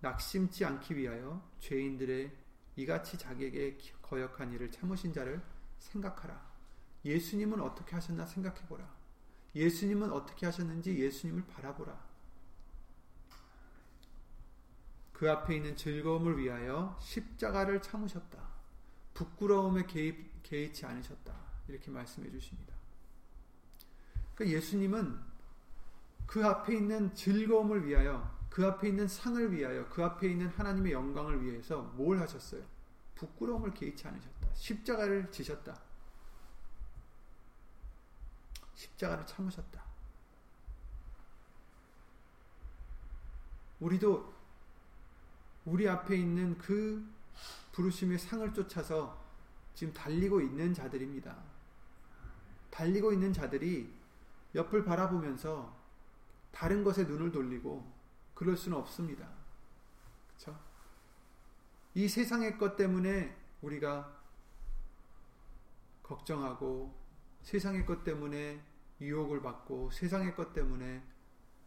낙심치 0.00 0.64
않기 0.64 0.96
위하여 0.96 1.46
죄인들의 1.60 2.32
이같이 2.76 3.18
자기에게 3.18 3.78
거역한 4.00 4.52
일을 4.52 4.70
참으신 4.70 5.12
자를 5.12 5.42
생각하라. 5.78 6.52
예수님은 7.04 7.60
어떻게 7.60 7.94
하셨나 7.94 8.26
생각해 8.26 8.66
보라. 8.66 8.88
예수님은 9.54 10.10
어떻게 10.10 10.46
하셨는지 10.46 10.98
예수님을 10.98 11.46
바라보라. 11.46 12.11
그 15.22 15.30
앞에 15.30 15.54
있는 15.54 15.76
즐거움을 15.76 16.36
위하여 16.36 16.98
십자가를 17.00 17.80
참으셨다. 17.80 18.40
부끄러움에 19.14 19.86
개입, 19.86 20.42
개의치 20.42 20.84
않으셨다. 20.84 21.32
이렇게 21.68 21.92
말씀해 21.92 22.28
주십니다. 22.28 22.74
그러니까 24.34 24.56
예수님은 24.56 25.20
그 26.26 26.44
앞에 26.44 26.74
있는 26.74 27.14
즐거움을 27.14 27.86
위하여, 27.86 28.36
그 28.50 28.66
앞에 28.66 28.88
있는 28.88 29.06
상을 29.06 29.52
위하여, 29.52 29.88
그 29.90 30.02
앞에 30.02 30.28
있는 30.28 30.48
하나님의 30.48 30.90
영광을 30.90 31.40
위해서 31.44 31.82
뭘 31.94 32.18
하셨어요? 32.18 32.64
부끄러움을 33.14 33.74
개의치 33.74 34.08
않으셨다. 34.08 34.48
십자가를 34.54 35.30
지셨다. 35.30 35.80
십자가를 38.74 39.24
참으셨다. 39.24 39.84
우리도 43.78 44.41
우리 45.64 45.88
앞에 45.88 46.16
있는 46.16 46.58
그 46.58 47.06
부르심의 47.72 48.18
상을 48.18 48.52
쫓아서 48.52 49.20
지금 49.74 49.92
달리고 49.92 50.40
있는 50.40 50.74
자들입니다. 50.74 51.36
달리고 52.70 53.12
있는 53.12 53.32
자들이 53.32 53.92
옆을 54.54 54.84
바라보면서 54.84 55.74
다른 56.50 56.84
것에 56.84 57.04
눈을 57.04 57.32
돌리고 57.32 57.90
그럴 58.34 58.56
수는 58.56 58.76
없습니다. 58.78 59.28
그렇죠? 60.28 60.58
이 61.94 62.08
세상의 62.08 62.58
것 62.58 62.76
때문에 62.76 63.36
우리가 63.62 64.20
걱정하고 66.02 66.94
세상의 67.42 67.86
것 67.86 68.04
때문에 68.04 68.62
유혹을 69.00 69.42
받고 69.42 69.90
세상의 69.90 70.34
것 70.34 70.52
때문에 70.52 71.02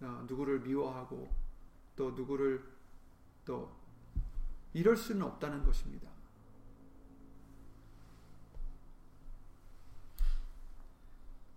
어, 0.01 0.25
누구를 0.27 0.59
미워하고 0.59 1.33
또 1.95 2.11
누구를 2.11 2.63
또 3.45 3.84
이럴 4.75 4.97
수는 4.97 5.21
없다는 5.21 5.63
것입니다. 5.63 6.09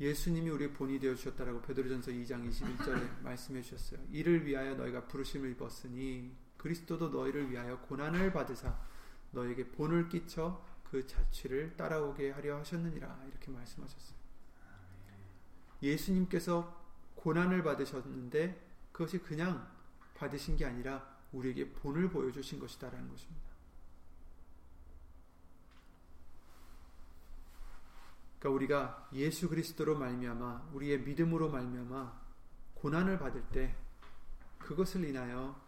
예수님이 0.01 0.49
우리의 0.51 0.73
본이 0.73 1.01
되어 1.01 1.17
주셨다라고 1.17 1.61
베드로전서 1.63 2.13
2장 2.13 2.49
21절에 2.49 3.19
말씀해 3.23 3.61
주셨어요. 3.63 3.99
이를 4.13 4.47
위하여 4.47 4.77
너희가 4.77 5.09
부르심을 5.09 5.51
입었으니 5.51 6.33
그리스도도 6.59 7.09
너희를 7.09 7.51
위하여 7.51 7.81
고난을 7.81 8.33
받으사 8.33 8.79
너에게 9.33 9.67
본을 9.67 10.09
끼쳐 10.09 10.65
그 10.85 11.05
자취를 11.05 11.77
따라오게 11.77 12.31
하려 12.31 12.59
하셨느니라 12.59 13.25
이렇게 13.27 13.51
말씀하셨어요. 13.51 14.17
예수님께서 15.83 16.87
고난을 17.17 17.65
받으셨는데 17.65 18.65
그것이 18.93 19.19
그냥 19.19 19.69
받으신 20.15 20.57
게 20.57 20.65
아니라 20.65 21.18
우리에게 21.33 21.71
본을 21.73 22.11
보여주신 22.11 22.59
것이다라는 22.59 23.09
것입니다. 23.09 23.49
그러니까 28.39 28.51
우리가 28.51 29.09
예수 29.13 29.49
그리스도로 29.49 29.99
말미암아 29.99 30.71
우리의 30.73 31.01
믿음으로 31.01 31.51
말미암아 31.51 32.29
고난을 32.75 33.19
받을 33.19 33.43
때 33.49 33.77
그것을 34.59 35.05
인하여 35.05 35.61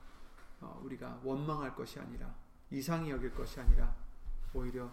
어, 0.61 0.81
우리가 0.85 1.21
원망할 1.25 1.75
것이 1.75 1.99
아니라 1.99 2.35
이상히 2.71 3.11
여길 3.11 3.35
것이 3.35 3.59
아니라 3.59 3.95
오히려 4.53 4.91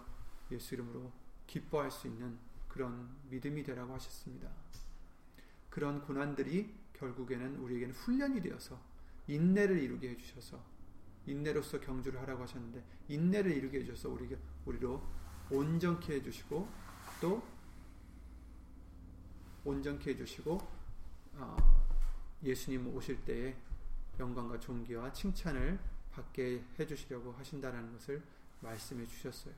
예수 0.50 0.74
이름으로 0.74 1.12
기뻐할 1.46 1.90
수 1.90 2.08
있는 2.08 2.38
그런 2.68 3.16
믿음이 3.30 3.62
되라고 3.62 3.94
하셨습니다. 3.94 4.48
그런 5.70 6.02
고난들이 6.02 6.74
결국에는 6.94 7.56
우리에게는 7.58 7.94
훈련이 7.94 8.42
되어서 8.42 8.80
인내를 9.28 9.78
이루게 9.78 10.10
해주셔서 10.10 10.60
인내로서 11.26 11.80
경주를 11.80 12.20
하라고 12.22 12.42
하셨는데 12.42 12.82
인내를 13.08 13.52
이루게 13.52 13.80
해주셔서 13.80 14.08
우리 14.08 14.36
우리로 14.64 15.02
온전케 15.50 16.14
해주시고 16.14 16.68
또 17.20 17.42
온전케 19.64 20.10
해주시고 20.10 20.58
어, 21.34 21.56
예수님 22.42 22.94
오실 22.94 23.24
때에 23.24 23.56
영광과 24.18 24.58
존귀와 24.58 25.12
칭찬을 25.12 25.78
받게 26.10 26.64
해주시려고 26.78 27.32
하신다는 27.32 27.92
것을 27.92 28.22
말씀해 28.60 29.06
주셨어요. 29.06 29.54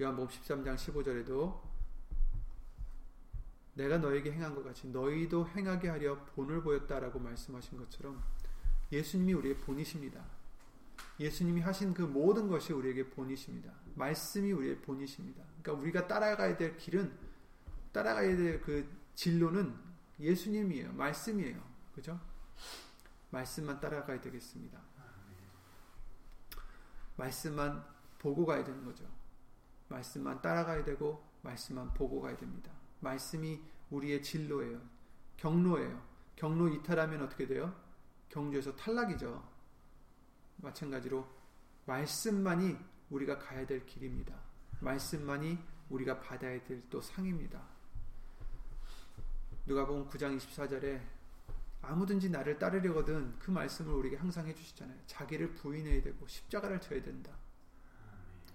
요한복음 0.00 0.28
13장 0.28 0.76
15절에도 0.76 1.75
내가 3.76 3.98
너에게 3.98 4.32
행한 4.32 4.54
것 4.54 4.64
같이 4.64 4.88
너희도 4.88 5.48
행하게 5.48 5.88
하려 5.88 6.24
본을 6.34 6.62
보였다라고 6.62 7.18
말씀하신 7.18 7.78
것처럼 7.78 8.22
예수님이 8.90 9.34
우리의 9.34 9.58
본이십니다. 9.58 10.24
예수님이 11.20 11.60
하신 11.60 11.94
그 11.94 12.02
모든 12.02 12.48
것이 12.48 12.72
우리에게 12.72 13.10
본이십니다. 13.10 13.72
말씀이 13.94 14.52
우리의 14.52 14.80
본이십니다. 14.80 15.44
그러니까 15.62 15.82
우리가 15.82 16.06
따라가야 16.06 16.56
될 16.56 16.76
길은 16.76 17.12
따라가야 17.92 18.36
될 18.36 18.60
그 18.60 18.88
진로는 19.14 19.74
예수님이에요. 20.20 20.92
말씀이에요. 20.92 21.62
그죠? 21.94 22.20
말씀만 23.30 23.80
따라가야 23.80 24.20
되겠습니다. 24.20 24.78
말씀만 27.16 27.84
보고 28.18 28.44
가야 28.44 28.62
되는 28.62 28.84
거죠. 28.84 29.04
말씀만 29.88 30.42
따라가야 30.42 30.84
되고 30.84 31.24
말씀만 31.42 31.94
보고 31.94 32.20
가야 32.20 32.36
됩니다. 32.36 32.75
말씀이 33.00 33.60
우리의 33.90 34.22
진로예요. 34.22 34.80
경로예요. 35.36 36.02
경로 36.36 36.68
이탈하면 36.68 37.22
어떻게 37.22 37.46
돼요? 37.46 37.74
경주에서 38.28 38.74
탈락이죠. 38.76 39.42
마찬가지로 40.58 41.26
말씀만이 41.86 42.76
우리가 43.10 43.38
가야 43.38 43.66
될 43.66 43.86
길입니다. 43.86 44.34
말씀만이 44.80 45.58
우리가 45.90 46.20
받아야 46.20 46.62
될 46.64 46.82
또 46.90 47.00
상입니다. 47.00 47.62
누가복음 49.66 50.08
9장 50.08 50.36
24절에 50.38 51.00
아무든지 51.82 52.30
나를 52.30 52.58
따르려거든 52.58 53.38
그 53.38 53.50
말씀을 53.50 53.94
우리에게 53.94 54.16
항상 54.16 54.46
해주시잖아요. 54.46 54.98
자기를 55.06 55.54
부인해야 55.54 56.02
되고 56.02 56.26
십자가를 56.26 56.80
져야 56.80 57.02
된다. 57.02 57.32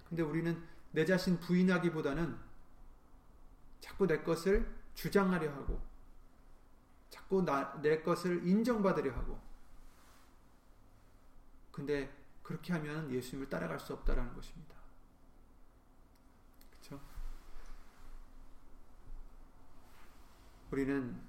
근데 0.08 0.22
우리는 0.22 0.62
내 0.90 1.04
자신 1.06 1.38
부인하기보다는 1.40 2.36
자꾸 3.82 4.06
내 4.06 4.22
것을 4.22 4.66
주장하려 4.94 5.52
하고 5.52 5.82
자꾸 7.10 7.42
나, 7.42 7.78
내 7.82 8.00
것을 8.00 8.46
인정받으려 8.46 9.12
하고 9.12 9.38
근데 11.70 12.10
그렇게 12.42 12.72
하면 12.72 13.10
예수님을 13.10 13.50
따라갈 13.50 13.78
수 13.78 13.92
없다라는 13.92 14.34
것입니다. 14.34 14.74
그렇죠? 16.70 17.00
우리는 20.70 21.20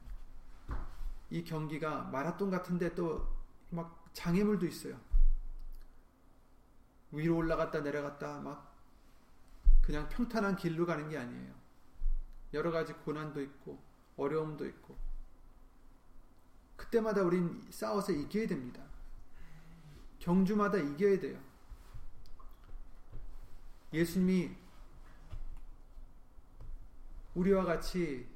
이 1.29 1.43
경기가 1.43 2.03
마라톤 2.03 2.49
같은데 2.49 2.95
또 2.95 3.43
막 3.73 4.05
장애물도 4.13 4.67
있어요. 4.67 4.99
위로 7.11 7.37
올라갔다 7.37 7.81
내려갔다 7.81 8.39
막 8.39 8.73
그냥 9.81 10.07
평탄한 10.09 10.55
길로 10.55 10.85
가는 10.85 11.09
게 11.09 11.17
아니에요. 11.17 11.53
여러 12.53 12.71
가지 12.71 12.93
고난도 12.93 13.41
있고 13.41 13.81
어려움도 14.17 14.65
있고 14.67 14.97
그때마다 16.75 17.21
우린 17.21 17.65
싸워서 17.69 18.11
이겨야 18.11 18.47
됩니다. 18.47 18.83
경주마다 20.19 20.77
이겨야 20.77 21.19
돼요. 21.19 21.39
예수님이 23.91 24.55
우리와 27.35 27.65
같이 27.65 28.27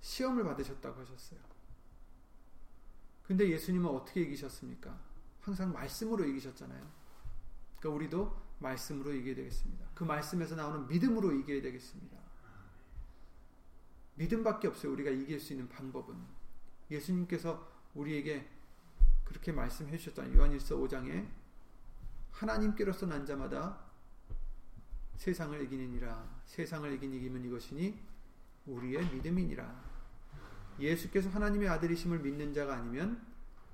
시험을 0.00 0.44
받으셨다고 0.44 1.00
하셨어요. 1.00 1.40
근데 3.26 3.48
예수님은 3.48 3.88
어떻게 3.88 4.20
이기셨습니까? 4.22 4.98
항상 5.40 5.72
말씀으로 5.72 6.24
이기셨잖아요. 6.24 6.86
그러니까 7.78 7.96
우리도 7.96 8.44
말씀으로 8.58 9.12
이겨야 9.12 9.34
되겠습니다. 9.34 9.86
그 9.94 10.04
말씀에서 10.04 10.54
나오는 10.56 10.86
믿음으로 10.88 11.32
이겨야 11.32 11.62
되겠습니다. 11.62 12.23
믿음밖에 14.16 14.68
없어요. 14.68 14.92
우리가 14.92 15.10
이길 15.10 15.40
수 15.40 15.52
있는 15.52 15.68
방법은. 15.68 16.16
예수님께서 16.90 17.70
우리에게 17.94 18.48
그렇게 19.24 19.52
말씀해 19.52 19.96
주셨잖아요. 19.96 20.36
요한일서 20.36 20.76
5장에 20.76 21.26
하나님께로서 22.32 23.06
난 23.06 23.24
자마다 23.24 23.78
세상을 25.16 25.60
이기느니라. 25.62 26.42
세상을 26.46 26.92
이긴 26.92 27.14
이기면 27.14 27.44
이것이니 27.44 27.98
우리의 28.66 29.06
믿음이니라. 29.10 29.94
예수께서 30.78 31.30
하나님의 31.30 31.68
아들이심을 31.68 32.18
믿는 32.18 32.52
자가 32.52 32.74
아니면 32.74 33.24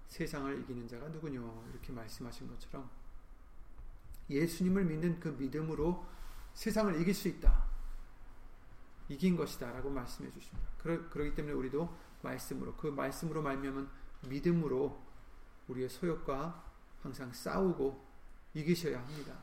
세상을 0.09 0.61
이기는 0.61 0.89
자가 0.89 1.09
누구뇨? 1.09 1.65
이렇게 1.71 1.93
말씀하신 1.93 2.49
것처럼 2.49 2.91
예수님을 4.29 4.85
믿는 4.85 5.19
그 5.19 5.29
믿음으로 5.29 6.05
세상을 6.55 7.01
이길 7.01 7.15
수 7.15 7.29
있다. 7.29 7.70
이긴 9.11 9.37
것이다. 9.37 9.73
라고 9.73 9.91
말씀해 9.91 10.31
주십니다. 10.31 10.71
그러, 10.79 11.09
그렇기 11.11 11.35
때문에 11.35 11.53
우리도 11.53 11.93
말씀으로, 12.23 12.77
그 12.77 12.87
말씀으로 12.87 13.43
말미암은 13.43 13.89
믿음으로 14.29 15.03
우리의 15.67 15.89
소욕과 15.89 16.65
항상 17.03 17.33
싸우고 17.33 18.07
이기셔야 18.55 19.01
합니다. 19.01 19.37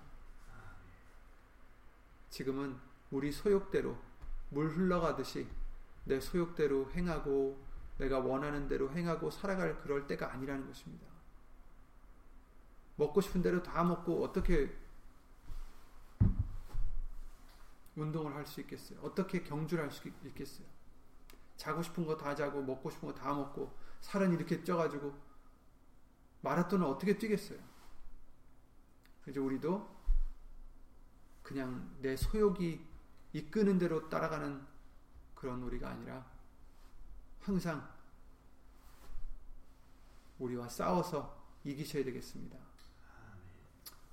지금은 2.29 2.77
우리 3.11 3.31
소욕대로 3.31 3.97
물 4.49 4.69
흘러가듯이 4.69 5.47
내 6.05 6.19
소욕대로 6.21 6.89
행하고 6.91 7.61
내가 7.97 8.19
원하는 8.19 8.69
대로 8.69 8.89
행하고 8.91 9.29
살아갈 9.31 9.81
그럴 9.81 10.07
때가 10.07 10.31
아니라는 10.31 10.65
것입니다. 10.67 11.05
먹고 12.95 13.19
싶은 13.19 13.41
대로 13.41 13.61
다 13.61 13.83
먹고 13.83 14.23
어떻게 14.23 14.73
운동을 17.97 18.35
할 18.35 18.45
수 18.45 18.61
있겠어요? 18.61 18.99
어떻게 19.01 19.43
경주를 19.43 19.83
할 19.83 19.91
수 19.91 20.07
있겠어요? 20.25 20.67
자고 21.57 21.81
싶은 21.81 22.05
거 22.05 22.17
다 22.17 22.35
자고 22.35 22.61
먹고 22.61 22.89
싶은 22.91 23.07
거 23.09 23.15
다 23.15 23.33
먹고 23.33 23.75
살은 24.01 24.33
이렇게 24.33 24.63
쪄가지고 24.63 25.13
마라톤을 26.41 26.85
어떻게 26.85 27.17
뛰겠어요? 27.17 27.59
이제 29.27 29.39
우리도 29.39 29.97
그냥 31.43 31.95
내 32.01 32.15
소욕이 32.15 32.85
이끄는 33.33 33.77
대로 33.79 34.07
따라가는 34.09 34.65
그런 35.35 35.61
우리가 35.63 35.89
아니라 35.89 36.25
항상 37.41 37.87
우리와 40.39 40.69
싸워서 40.69 41.35
이기셔야 41.63 42.03
되겠습니다. 42.05 42.57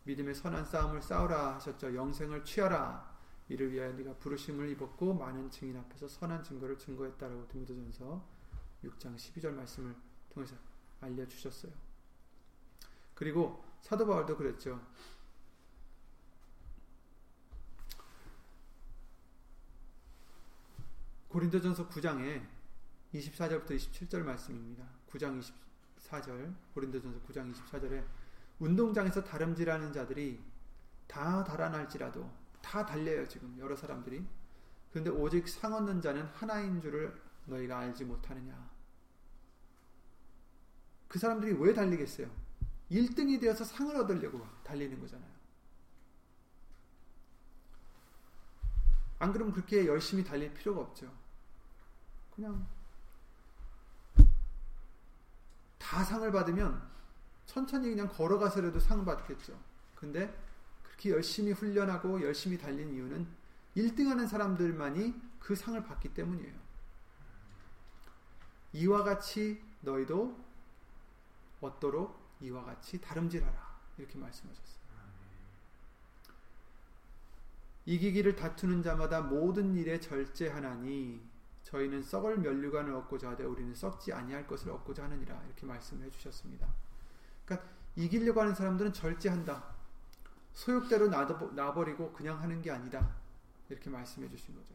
믿음의 0.04 0.34
선한 0.34 0.64
싸움을 0.66 1.02
싸우라 1.02 1.54
하셨죠. 1.56 1.94
영생을 1.94 2.44
취하라. 2.44 3.13
이를 3.48 3.72
위하여 3.72 3.92
네가 3.92 4.14
부르심을 4.14 4.70
입었고 4.70 5.14
많은 5.14 5.50
증인 5.50 5.76
앞에서 5.76 6.08
선한 6.08 6.42
증거를 6.42 6.78
증거했다라고 6.78 7.48
디모데전서 7.48 8.24
6장 8.84 9.16
12절 9.16 9.52
말씀을 9.52 9.94
통해서 10.30 10.56
알려 11.00 11.26
주셨어요. 11.28 11.72
그리고 13.14 13.62
사도 13.82 14.06
바울도 14.06 14.36
그랬죠. 14.36 14.80
고린도전서 21.28 21.88
9장에 21.88 22.46
24절부터 23.12 23.70
27절 23.76 24.22
말씀입니다. 24.22 24.84
9장 25.10 25.42
24절, 25.98 26.54
고린도전서 26.74 27.20
9장 27.26 27.52
24절에 27.52 28.04
운동장에서 28.60 29.22
다름질하는 29.22 29.92
자들이 29.92 30.40
다 31.06 31.42
달아날지라도 31.44 32.43
다 32.64 32.86
달려요 32.86 33.28
지금 33.28 33.56
여러 33.58 33.76
사람들이. 33.76 34.24
그런데 34.90 35.10
오직 35.10 35.48
상 35.48 35.74
얻는 35.74 36.00
자는 36.00 36.24
하나인 36.28 36.80
줄을 36.80 37.20
너희가 37.44 37.78
알지 37.78 38.04
못하느냐. 38.04 38.70
그 41.06 41.18
사람들이 41.18 41.52
왜 41.58 41.74
달리겠어요? 41.74 42.28
1등이 42.90 43.40
되어서 43.40 43.64
상을 43.64 43.94
얻으려고 43.94 44.46
달리는 44.62 44.98
거잖아요. 44.98 45.34
안 49.18 49.32
그러면 49.32 49.52
그렇게 49.52 49.86
열심히 49.86 50.24
달릴 50.24 50.52
필요가 50.54 50.80
없죠. 50.80 51.12
그냥 52.34 52.66
다 55.78 56.02
상을 56.02 56.30
받으면 56.32 56.82
천천히 57.46 57.90
그냥 57.90 58.08
걸어가서라도 58.08 58.80
상 58.80 59.04
받겠죠. 59.04 59.58
근데 59.94 60.34
그렇게 60.94 61.10
열심히 61.10 61.52
훈련하고 61.52 62.22
열심히 62.22 62.56
달린 62.56 62.92
이유는 62.94 63.26
1등 63.76 64.06
하는 64.06 64.26
사람들만이 64.26 65.14
그 65.40 65.54
상을 65.54 65.82
받기 65.82 66.14
때문이에요. 66.14 66.54
이와 68.74 69.02
같이 69.02 69.62
너희도 69.80 70.36
얻도록 71.60 72.18
이와 72.40 72.64
같이 72.64 73.00
다름질하라. 73.00 73.74
이렇게 73.98 74.18
말씀하셨어요. 74.18 74.84
이기기를 77.86 78.34
다투는 78.36 78.82
자마다 78.82 79.20
모든 79.20 79.76
일에 79.76 80.00
절제하나니 80.00 81.20
저희는 81.64 82.02
썩을 82.02 82.38
면류관을 82.38 82.94
얻고자 82.94 83.30
하되 83.30 83.44
우리는 83.44 83.74
썩지 83.74 84.12
아니할 84.12 84.46
것을 84.46 84.70
얻고자 84.70 85.04
하느니라 85.04 85.42
이렇게 85.44 85.66
말씀해 85.66 86.10
주셨습니다. 86.10 86.66
그러니까 87.44 87.68
이기려고 87.96 88.40
하는 88.40 88.54
사람들은 88.54 88.92
절제한다. 88.92 89.73
소욕대로 90.54 91.08
놔버리고 91.08 92.12
그냥 92.12 92.40
하는 92.40 92.62
게 92.62 92.70
아니다. 92.70 93.14
이렇게 93.68 93.90
말씀해 93.90 94.28
주신 94.28 94.54
거죠. 94.54 94.74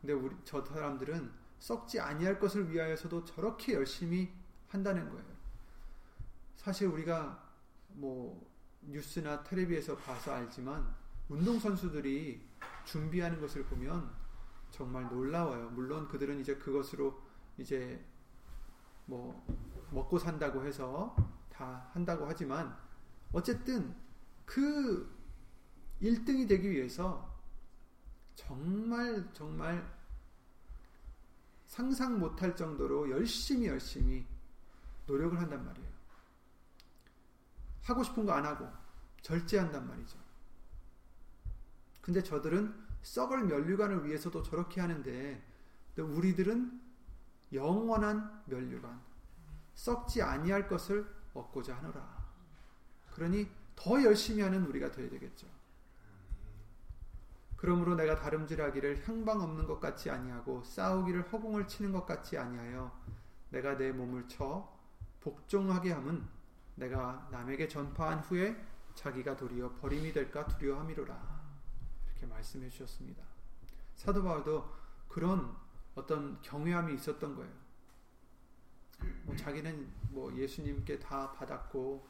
근데 0.00 0.12
우리 0.12 0.36
저 0.44 0.62
사람들은 0.62 1.32
썩지 1.58 1.98
아니할 1.98 2.38
것을 2.38 2.70
위하여서도 2.70 3.24
저렇게 3.24 3.72
열심히 3.72 4.30
한다는 4.68 5.08
거예요. 5.08 5.34
사실 6.56 6.88
우리가 6.88 7.42
뭐 7.88 8.46
뉴스나 8.82 9.42
텔레비에서 9.44 9.96
봐서 9.96 10.34
알지만 10.34 10.94
운동 11.28 11.58
선수들이 11.58 12.46
준비하는 12.84 13.40
것을 13.40 13.64
보면 13.64 14.12
정말 14.70 15.08
놀라워요. 15.08 15.70
물론 15.70 16.06
그들은 16.08 16.38
이제 16.40 16.56
그것으로 16.56 17.22
이제 17.56 18.04
뭐 19.06 19.42
먹고 19.90 20.18
산다고 20.18 20.66
해서 20.66 21.16
다 21.54 21.88
한다고 21.92 22.26
하지만 22.26 22.76
어쨌든 23.32 23.94
그 24.44 25.08
1등이 26.02 26.48
되기 26.48 26.70
위해서 26.70 27.32
정말 28.34 29.32
정말 29.32 29.88
상상 31.66 32.18
못할 32.18 32.54
정도로 32.54 33.10
열심히 33.10 33.68
열심히 33.68 34.26
노력을 35.06 35.38
한단 35.38 35.64
말이에요. 35.64 35.94
하고 37.82 38.02
싶은 38.02 38.24
거 38.24 38.32
안 38.32 38.44
하고 38.44 38.68
절제한단 39.22 39.86
말이죠. 39.86 40.18
근데 42.00 42.22
저들은 42.22 42.74
썩을 43.02 43.44
면류관을 43.44 44.06
위해서도 44.06 44.42
저렇게 44.42 44.80
하는데 44.80 45.42
우리들은 45.96 46.80
영원한 47.52 48.42
면류관 48.46 49.00
썩지 49.74 50.22
아니할 50.22 50.68
것을 50.68 51.06
얻고자 51.34 51.76
하노라. 51.76 52.24
그러니 53.12 53.48
더 53.76 54.02
열심히 54.02 54.42
하는 54.42 54.64
우리가 54.66 54.90
되어야 54.90 55.10
되겠죠. 55.10 55.46
그러므로 57.56 57.94
내가 57.94 58.14
다름질하기를 58.16 59.08
향방 59.08 59.40
없는 59.40 59.66
것 59.66 59.80
같이 59.80 60.10
아니하고 60.10 60.62
싸우기를 60.64 61.32
허공을 61.32 61.66
치는 61.66 61.92
것 61.92 62.04
같이 62.04 62.36
아니하여 62.36 62.92
내가 63.50 63.76
내 63.76 63.90
몸을 63.92 64.28
쳐 64.28 64.70
복종하게 65.20 65.92
함은 65.92 66.26
내가 66.74 67.26
남에게 67.30 67.66
전파한 67.68 68.18
후에 68.20 68.62
자기가 68.94 69.36
도리어 69.36 69.72
버림이 69.76 70.12
될까 70.12 70.46
두려워함이로라. 70.46 71.44
이렇게 72.10 72.26
말씀해 72.26 72.68
주셨습니다. 72.68 73.24
사도 73.96 74.22
바울도 74.22 74.72
그런 75.08 75.56
어떤 75.94 76.40
경외함이 76.42 76.94
있었던 76.94 77.34
거예요. 77.34 77.63
뭐 79.24 79.34
자기는 79.36 79.92
뭐 80.10 80.34
예수님께 80.34 80.98
다 80.98 81.32
받았고 81.32 82.06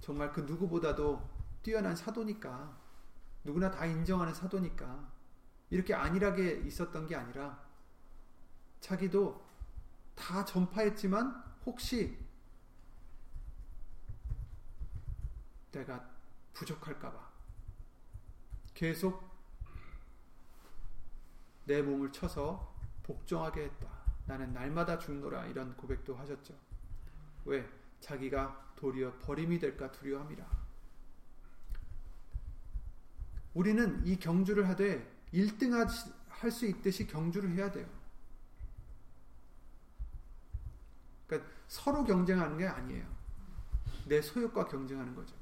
정말 0.00 0.32
그 0.32 0.40
누구보다도 0.40 1.28
뛰어난 1.62 1.94
사도니까 1.94 2.76
누구나 3.44 3.70
다 3.70 3.84
인정하는 3.86 4.32
사도니까 4.34 5.10
이렇게 5.70 5.94
안일하게 5.94 6.62
있었던 6.66 7.06
게 7.06 7.16
아니라 7.16 7.62
자기도 8.80 9.44
다 10.14 10.44
전파했지만 10.44 11.44
혹시 11.66 12.18
내가 15.72 16.08
부족할까봐 16.52 17.28
계속 18.74 19.28
내 21.64 21.82
몸을 21.82 22.10
쳐서 22.12 22.74
복종하게 23.02 23.64
했다. 23.64 23.97
나는 24.28 24.52
날마다 24.52 24.98
죽노라 24.98 25.46
이런 25.46 25.74
고백도 25.74 26.14
하셨죠. 26.14 26.54
왜? 27.46 27.66
자기가 28.00 28.74
도리어 28.76 29.18
버림이 29.20 29.58
될까 29.58 29.90
두려함이라. 29.90 30.46
우리는 33.54 34.06
이 34.06 34.18
경주를 34.18 34.68
하되 34.68 35.10
1등 35.32 35.72
할 36.28 36.52
수 36.52 36.66
있듯이 36.66 37.06
경주를 37.06 37.50
해야 37.54 37.72
돼요. 37.72 37.88
그러니까 41.26 41.50
서로 41.66 42.04
경쟁하는 42.04 42.58
게 42.58 42.66
아니에요. 42.66 43.08
내 44.06 44.20
소욕과 44.22 44.68
경쟁하는 44.68 45.14
거죠. 45.14 45.34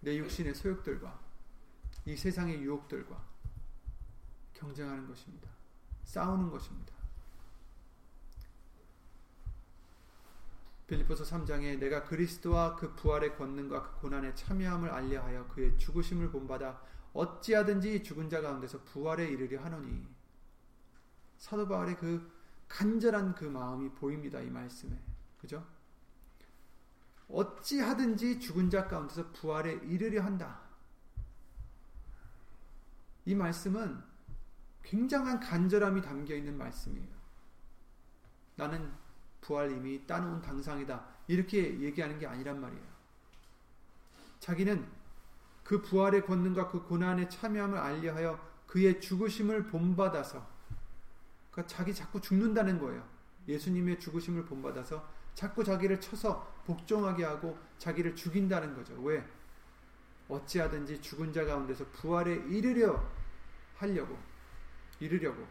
내 0.00 0.16
육신의 0.18 0.54
소욕들과 0.54 1.18
이 2.04 2.16
세상의 2.16 2.62
유혹들과 2.62 3.20
경쟁하는 4.52 5.08
것입니다. 5.08 5.48
싸우는 6.04 6.50
것입니다. 6.50 6.93
빌리포서 10.86 11.24
3장에 11.24 11.78
내가 11.78 12.04
그리스도와 12.04 12.76
그 12.76 12.94
부활의 12.94 13.36
권능과 13.36 13.82
그 13.82 14.00
고난의 14.00 14.36
참여함을 14.36 14.90
알려하여 14.90 15.48
그의 15.48 15.78
죽으심을 15.78 16.30
본받아 16.30 16.80
어찌하든지 17.14 18.02
죽은 18.02 18.28
자 18.28 18.40
가운데서 18.40 18.82
부활에 18.82 19.26
이르려 19.26 19.62
하노니 19.62 20.06
사도 21.38 21.66
바울의 21.66 21.96
그 21.96 22.32
간절한 22.68 23.34
그 23.34 23.44
마음이 23.44 23.90
보입니다. 23.90 24.40
이 24.40 24.50
말씀에. 24.50 24.98
그죠? 25.38 25.64
어찌하든지 27.28 28.40
죽은 28.40 28.68
자 28.68 28.86
가운데서 28.86 29.30
부활에 29.32 29.72
이르려 29.72 30.22
한다. 30.22 30.60
이 33.24 33.34
말씀은 33.34 34.02
굉장한 34.82 35.40
간절함이 35.40 36.02
담겨 36.02 36.34
있는 36.34 36.58
말씀이에요. 36.58 37.14
나는 38.56 38.92
부활 39.44 39.70
이미 39.70 40.06
따놓은 40.06 40.40
당상이다. 40.40 41.04
이렇게 41.28 41.78
얘기하는 41.80 42.18
게 42.18 42.26
아니란 42.26 42.60
말이에요. 42.60 42.82
자기는 44.40 44.86
그 45.62 45.82
부활의 45.82 46.24
권능과 46.24 46.68
그 46.68 46.82
고난에 46.82 47.28
참여함을 47.28 47.78
알려하여 47.78 48.40
그의 48.66 49.00
죽으심을 49.00 49.66
본받아서 49.66 50.46
그러니까 51.50 51.74
자기 51.74 51.94
자꾸 51.94 52.20
죽는다는 52.20 52.78
거예요. 52.78 53.06
예수님의 53.46 54.00
죽으심을 54.00 54.46
본받아서 54.46 55.06
자꾸 55.34 55.62
자기를 55.62 56.00
쳐서 56.00 56.50
복종하게 56.64 57.24
하고 57.24 57.58
자기를 57.78 58.16
죽인다는 58.16 58.74
거죠. 58.74 58.94
왜? 59.02 59.24
어찌하든지 60.28 61.02
죽은 61.02 61.32
자 61.34 61.44
가운데서 61.44 61.84
부활에 61.92 62.34
이르려 62.34 63.02
하려고 63.76 64.18
이르려고. 65.00 65.46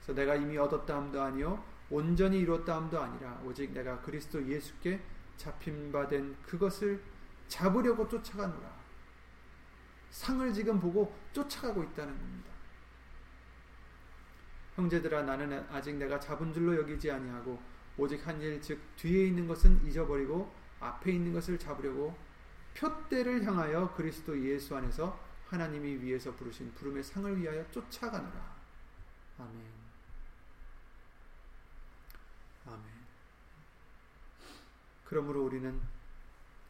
그래서 0.00 0.14
내가 0.14 0.36
이미 0.36 0.56
얻었다 0.56 0.96
함도 0.96 1.20
아니요 1.20 1.75
온전히 1.90 2.40
이뤘다 2.40 2.76
함도 2.76 3.00
아니라 3.00 3.40
오직 3.44 3.72
내가 3.72 4.00
그리스도 4.00 4.44
예수께 4.46 5.00
잡힌 5.36 5.92
바 5.92 6.08
된 6.08 6.36
그것을 6.42 7.02
잡으려고 7.48 8.08
쫓아가노라. 8.08 8.76
상을 10.10 10.52
지금 10.52 10.80
보고 10.80 11.14
쫓아가고 11.32 11.82
있다는 11.84 12.16
겁니다. 12.16 12.50
형제들아 14.74 15.22
나는 15.22 15.52
아직 15.70 15.94
내가 15.96 16.18
잡은 16.20 16.52
줄로 16.52 16.76
여기지 16.76 17.10
아니하고 17.10 17.60
오직 17.96 18.26
한 18.26 18.40
일 18.40 18.60
즉 18.60 18.78
뒤에 18.96 19.28
있는 19.28 19.46
것은 19.46 19.84
잊어버리고 19.86 20.52
앞에 20.80 21.12
있는 21.12 21.32
것을 21.32 21.58
잡으려고 21.58 22.16
표대를 22.76 23.44
향하여 23.44 23.94
그리스도 23.94 24.38
예수 24.44 24.76
안에서 24.76 25.18
하나님이 25.48 25.96
위에서 26.02 26.34
부르신 26.34 26.74
부름의 26.74 27.02
상을 27.04 27.40
위하여 27.40 27.64
쫓아가노라. 27.70 28.56
아멘. 29.38 29.85
아멘. 32.66 32.84
그러므로 35.04 35.44
우리는 35.44 35.80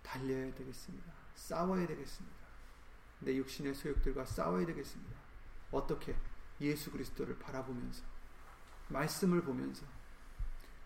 달려야 0.03 0.55
되겠습니다. 0.55 1.13
싸워야 1.35 1.87
되겠습니다. 1.87 2.37
내 3.21 3.37
육신의 3.37 3.75
소욕들과 3.75 4.25
싸워야 4.25 4.67
되겠습니다. 4.67 5.17
어떻게? 5.71 6.17
예수 6.61 6.91
그리스도를 6.91 7.39
바라보면서 7.39 8.05
말씀을 8.89 9.43
보면서 9.43 9.85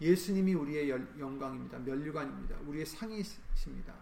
예수님이 0.01 0.55
우리의 0.55 0.89
영광입니다. 0.91 1.79
면류관입니다. 1.79 2.57
우리의 2.61 2.87
상이십니다. 2.87 3.95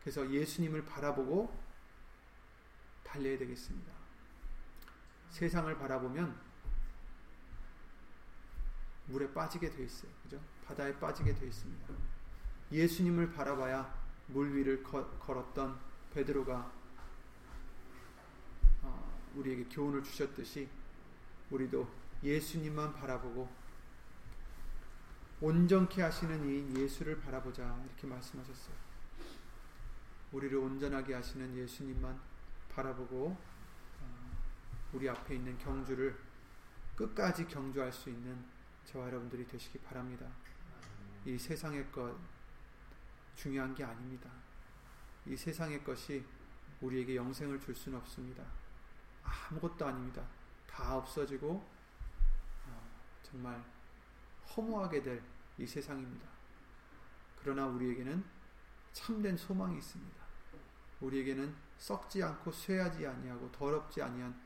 그래서 0.00 0.28
예수님을 0.30 0.84
바라보고 0.84 1.54
달려야 3.04 3.38
되겠습니다. 3.38 3.92
세상을 5.30 5.78
바라보면 5.78 6.45
물에 9.06 9.32
빠지게 9.32 9.70
되어 9.70 9.84
있어요. 9.84 10.10
그죠? 10.22 10.40
바다에 10.66 10.98
빠지게 10.98 11.34
되어 11.34 11.48
있습니다. 11.48 11.94
예수님을 12.72 13.32
바라봐야 13.32 13.94
물 14.28 14.54
위를 14.54 14.82
걸었던 14.82 15.78
베드로가 16.12 16.72
어, 18.82 19.20
우리에게 19.36 19.64
교훈을 19.70 20.02
주셨듯이 20.02 20.68
우리도 21.50 21.88
예수님만 22.22 22.94
바라보고 22.94 23.48
온전케 25.40 26.02
하시는 26.02 26.44
이 26.48 26.80
예수를 26.80 27.20
바라보자 27.20 27.78
이렇게 27.84 28.06
말씀하셨어요. 28.06 28.74
우리를 30.32 30.56
온전하게 30.56 31.14
하시는 31.14 31.56
예수님만 31.56 32.18
바라보고 32.74 33.36
어, 34.00 34.38
우리 34.92 35.08
앞에 35.08 35.36
있는 35.36 35.56
경주를 35.58 36.18
끝까지 36.96 37.46
경주할 37.46 37.92
수 37.92 38.10
있는 38.10 38.55
저와 38.86 39.06
여러분들이 39.06 39.46
되시기 39.46 39.78
바랍니다. 39.78 40.26
이 41.24 41.36
세상의 41.36 41.90
것 41.92 42.16
중요한 43.34 43.74
게 43.74 43.84
아닙니다. 43.84 44.30
이 45.26 45.36
세상의 45.36 45.84
것이 45.84 46.24
우리에게 46.80 47.16
영생을 47.16 47.60
줄 47.60 47.74
수는 47.74 47.98
없습니다. 47.98 48.44
아무것도 49.22 49.86
아닙니다. 49.86 50.26
다 50.66 50.96
없어지고 50.96 51.68
어, 52.66 52.90
정말 53.22 53.62
허무하게 54.56 55.02
될 55.02 55.36
이 55.58 55.66
세상입니다. 55.66 56.28
그러나 57.40 57.66
우리에게는 57.66 58.24
참된 58.92 59.36
소망이 59.36 59.78
있습니다. 59.78 60.16
우리에게는 61.00 61.54
썩지 61.78 62.22
않고 62.22 62.52
쇠하지 62.52 63.06
아니하고 63.06 63.50
더럽지 63.52 64.02
아니한 64.02 64.38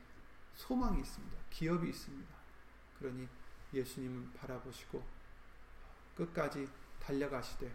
소망이 0.55 0.99
있습니다. 1.01 1.37
기업이 1.49 1.89
있습니다. 1.89 2.33
그러니 2.99 3.27
예수님을 3.73 4.31
바라보시고 4.33 5.03
끝까지 6.15 6.67
달려가시되 6.99 7.71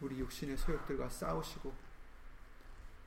우리 0.00 0.18
육신의 0.18 0.56
소욕들과 0.56 1.08
싸우시고 1.08 1.72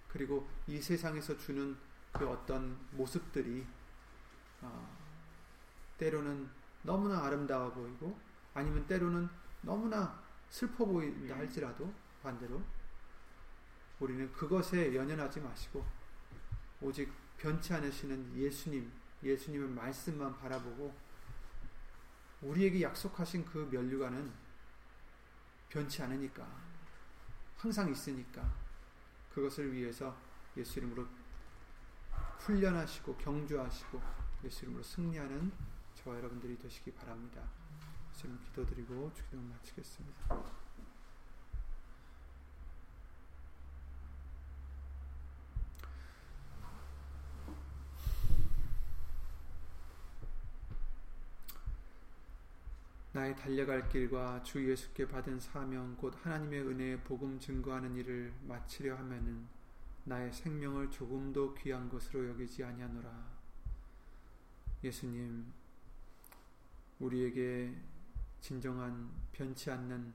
그리고 0.09 0.47
이 0.67 0.81
세상에서 0.81 1.37
주는 1.37 1.77
그 2.11 2.27
어떤 2.27 2.77
모습들이 2.91 3.65
어, 4.61 4.97
때로는 5.97 6.49
너무나 6.81 7.25
아름다워 7.25 7.71
보이고 7.71 8.17
아니면 8.53 8.85
때로는 8.87 9.29
너무나 9.61 10.19
슬퍼 10.49 10.85
보인다 10.85 11.35
할지라도 11.37 11.93
반대로 12.23 12.61
우리는 13.99 14.31
그것에 14.33 14.95
연연하지 14.95 15.41
마시고 15.41 15.85
오직 16.81 17.11
변치 17.37 17.73
않으시는 17.73 18.35
예수님, 18.37 18.91
예수님의 19.23 19.69
말씀만 19.69 20.37
바라보고 20.37 20.93
우리에게 22.41 22.81
약속하신 22.81 23.45
그 23.45 23.67
면류관은 23.71 24.31
변치 25.69 26.01
않으니까 26.01 26.47
항상 27.57 27.91
있으니까 27.91 28.49
그것을 29.33 29.73
위해서 29.73 30.15
예수 30.55 30.79
이름으로 30.79 31.05
훈련하시고 32.39 33.17
경주하시고 33.17 34.01
예수 34.45 34.63
이름으로 34.63 34.83
승리하는 34.83 35.51
저와 35.95 36.17
여러분들이 36.17 36.57
되시기 36.57 36.91
바랍니다. 36.93 37.43
지금 38.13 38.39
기도드리고 38.39 39.11
주기도 39.13 39.37
마치겠습니다. 39.37 40.68
나의 53.19 53.35
달려갈 53.35 53.89
길과 53.89 54.43
주 54.43 54.65
예수께 54.69 55.05
받은 55.05 55.41
사명 55.41 55.97
곧 55.97 56.15
하나님의 56.23 56.61
은혜의 56.61 57.03
복음 57.03 57.37
증거하는 57.37 57.93
일을 57.97 58.33
마치려 58.47 58.95
하면은 58.95 59.45
나의 60.05 60.31
생명을 60.31 60.89
조금도 60.89 61.53
귀한 61.55 61.89
것으로 61.89 62.29
여기지 62.29 62.63
아니하노라. 62.63 63.11
예수님 64.85 65.51
우리에게 66.99 67.75
진정한 68.39 69.11
변치 69.33 69.69
않는 69.69 70.13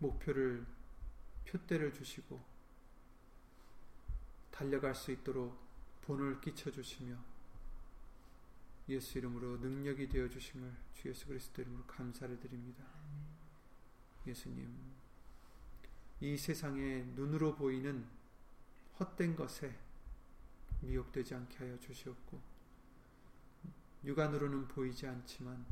목표를 0.00 0.66
표대를 1.46 1.94
주시고 1.94 2.42
달려갈 4.50 4.96
수 4.96 5.12
있도록 5.12 5.56
본을 6.02 6.40
끼쳐 6.40 6.72
주시며 6.72 7.16
예수 8.88 9.18
이름으로 9.18 9.58
능력이 9.58 10.08
되어 10.08 10.28
주심을 10.28 10.74
주 10.94 11.08
예수 11.08 11.26
그리스도 11.26 11.62
이름으로 11.62 11.84
감사를 11.86 12.38
드립니다. 12.40 12.84
예수님, 14.26 14.72
이 16.20 16.36
세상에 16.36 17.02
눈으로 17.14 17.54
보이는 17.54 18.06
헛된 18.98 19.36
것에 19.36 19.76
미혹되지 20.80 21.34
않게 21.34 21.58
하여 21.58 21.78
주시옵고, 21.78 22.40
육안으로는 24.04 24.68
보이지 24.68 25.06
않지만, 25.06 25.64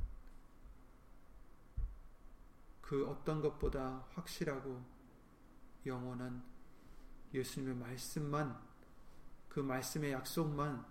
그 2.81 3.07
어떤 3.09 3.40
것보다 3.40 4.07
확실하고 4.11 4.85
영원한 5.87 6.42
예수님의 7.35 7.77
말씀만, 7.77 8.61
그 9.49 9.61
말씀의 9.61 10.12
약속만 10.12 10.85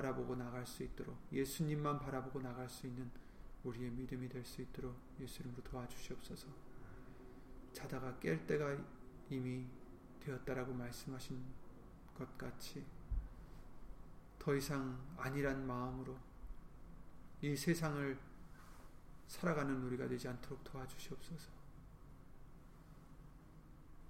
바라보고 0.00 0.34
나갈 0.34 0.66
수 0.66 0.82
있도록, 0.82 1.16
예수님만 1.30 1.98
바라보고 2.00 2.40
나갈 2.40 2.68
수 2.68 2.86
있는 2.86 3.10
우리의 3.64 3.90
믿음이 3.90 4.28
될 4.28 4.42
수 4.44 4.62
있도록 4.62 4.96
예수 5.20 5.42
이름으로 5.42 5.62
도와주시옵소서. 5.62 6.48
자다가 7.72 8.18
깰 8.18 8.46
때가 8.46 8.76
이미 9.28 9.66
되었다라고 10.20 10.72
말씀하신 10.72 11.44
것 12.14 12.38
같이 12.38 12.84
더 14.38 14.54
이상 14.54 14.98
아니란 15.18 15.66
마음으로 15.66 16.18
이 17.42 17.54
세상을 17.54 18.18
살아가는 19.26 19.82
우리가 19.82 20.08
되지 20.08 20.28
않도록 20.28 20.64
도와주시옵소서. 20.64 21.50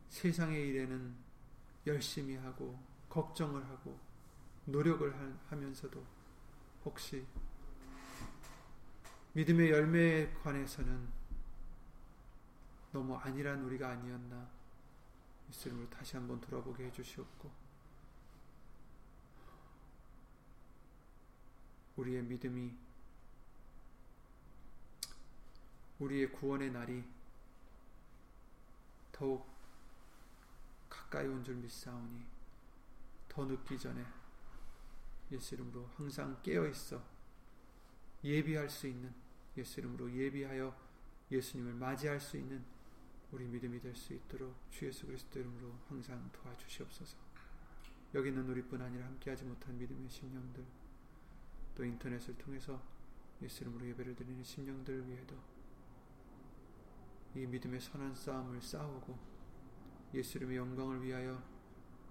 세상의 0.08 0.68
일에는 0.68 1.14
열심히 1.86 2.36
하고 2.36 2.78
걱정을 3.08 3.64
하고 3.64 4.09
노력을 4.70 5.12
하면서도 5.48 6.04
혹시 6.84 7.26
믿음의 9.32 9.70
열매에 9.70 10.32
관해서는 10.42 11.08
너무 12.92 13.16
안일한 13.16 13.62
우리가 13.64 13.90
아니었나? 13.90 14.48
예수님으로 15.48 15.88
다시 15.90 16.16
한번 16.16 16.40
돌아보게 16.40 16.86
해주시옵고 16.86 17.50
우리의 21.96 22.22
믿음이 22.22 22.74
우리의 25.98 26.32
구원의 26.32 26.70
날이 26.70 27.04
더욱 29.12 29.46
가까이 30.88 31.26
온 31.26 31.44
줄 31.44 31.56
믿사오니 31.56 32.24
더 33.28 33.44
늦기 33.44 33.78
전에 33.78 34.04
예수 35.32 35.54
이름으로 35.54 35.86
항상 35.96 36.40
깨어 36.42 36.66
있어 36.68 37.02
예비할 38.24 38.68
수 38.68 38.86
있는 38.86 39.12
예수 39.56 39.80
이름으로 39.80 40.12
예비하여 40.12 40.76
예수님을 41.30 41.74
맞이할 41.74 42.20
수 42.20 42.36
있는 42.36 42.64
우리 43.32 43.46
믿음이 43.46 43.80
될 43.80 43.94
수 43.94 44.12
있도록 44.12 44.54
주 44.70 44.86
예수 44.86 45.06
그리스도 45.06 45.38
이름으로 45.38 45.72
항상 45.88 46.30
도와주시옵소서. 46.32 47.16
여기 48.14 48.28
있는 48.30 48.48
우리뿐 48.48 48.82
아니라 48.82 49.06
함께하지 49.06 49.44
못한 49.44 49.78
믿음의 49.78 50.08
심령들 50.08 50.64
또 51.76 51.84
인터넷을 51.84 52.36
통해서 52.36 52.82
예수 53.40 53.62
이름으로 53.62 53.86
예배를 53.86 54.16
드리는 54.16 54.42
심령들 54.42 55.06
위에도 55.08 55.36
이 57.36 57.46
믿음의 57.46 57.80
선한 57.80 58.16
싸움을 58.16 58.60
싸우고 58.60 59.16
예수 60.14 60.38
이름의 60.38 60.56
영광을 60.56 61.00
위하여 61.02 61.40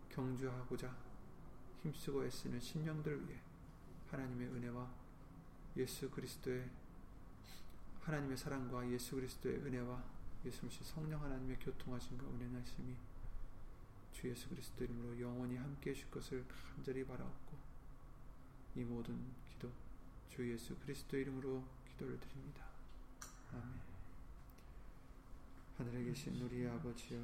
경주하고자 0.09 1.08
힘쓰고 1.83 2.25
애쓰는 2.25 2.59
심령들 2.59 3.27
위해 3.27 3.39
하나님의 4.11 4.47
은혜와 4.47 4.89
예수 5.77 6.09
그리스도의 6.09 6.69
하나님의 8.01 8.37
사랑과 8.37 8.89
예수 8.89 9.15
그리스도의 9.15 9.57
은혜와 9.57 10.03
예수님의 10.45 10.83
성령 10.83 11.21
하나님의 11.23 11.59
교통하심과 11.59 12.25
은혜하심이 12.25 12.95
주 14.13 14.29
예수 14.29 14.49
그리스도 14.49 14.83
이름으로 14.83 15.19
영원히 15.21 15.57
함께 15.57 15.91
해줄 15.91 16.09
것을 16.09 16.45
간절히 16.47 17.05
바라옵고 17.05 17.57
이 18.75 18.83
모든 18.83 19.17
기도 19.47 19.71
주 20.29 20.49
예수 20.51 20.75
그리스도 20.79 21.17
이름으로 21.17 21.63
기도를 21.89 22.19
드립니다. 22.19 22.65
아멘 23.51 23.79
하늘에 25.77 26.03
계신 26.03 26.41
우리 26.41 26.67
아버지여 26.67 27.19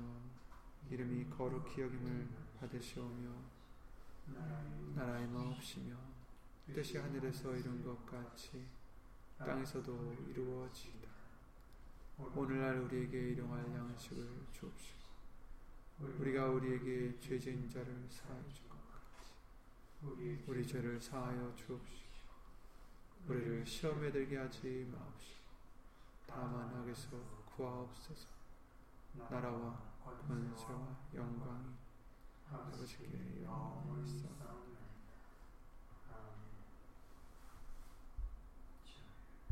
이름이 0.90 1.30
거룩히 1.30 1.82
여김을 1.82 2.28
받으시오며 2.60 3.55
나라의 4.96 5.28
마옵시며 5.28 5.96
뜻이 6.74 6.98
하늘에서 6.98 7.56
이룬 7.56 7.84
것 7.84 8.06
같이 8.06 8.66
땅에서도 9.38 10.14
이루어지이다. 10.30 11.10
오늘날 12.18 12.80
우리에게 12.80 13.32
일용할 13.32 13.66
양식을 13.74 14.46
주옵시고 14.54 15.06
우리가 16.20 16.48
우리에게 16.48 17.20
죄진 17.20 17.70
자를 17.70 18.08
사하여 18.10 18.42
준것 18.54 18.78
같이 18.92 20.44
우리 20.48 20.66
죄를 20.66 21.00
사하여 21.00 21.54
주옵시고 21.56 22.06
우리를 23.28 23.66
시험에 23.66 24.12
들게 24.12 24.38
하지 24.38 24.88
마옵시고 24.92 25.40
다만 26.28 26.74
악에서 26.76 27.18
구하옵소서 27.56 28.28
나라와 29.30 29.80
권세와 30.28 30.96
영광이 31.14 31.85
아버 32.52 32.86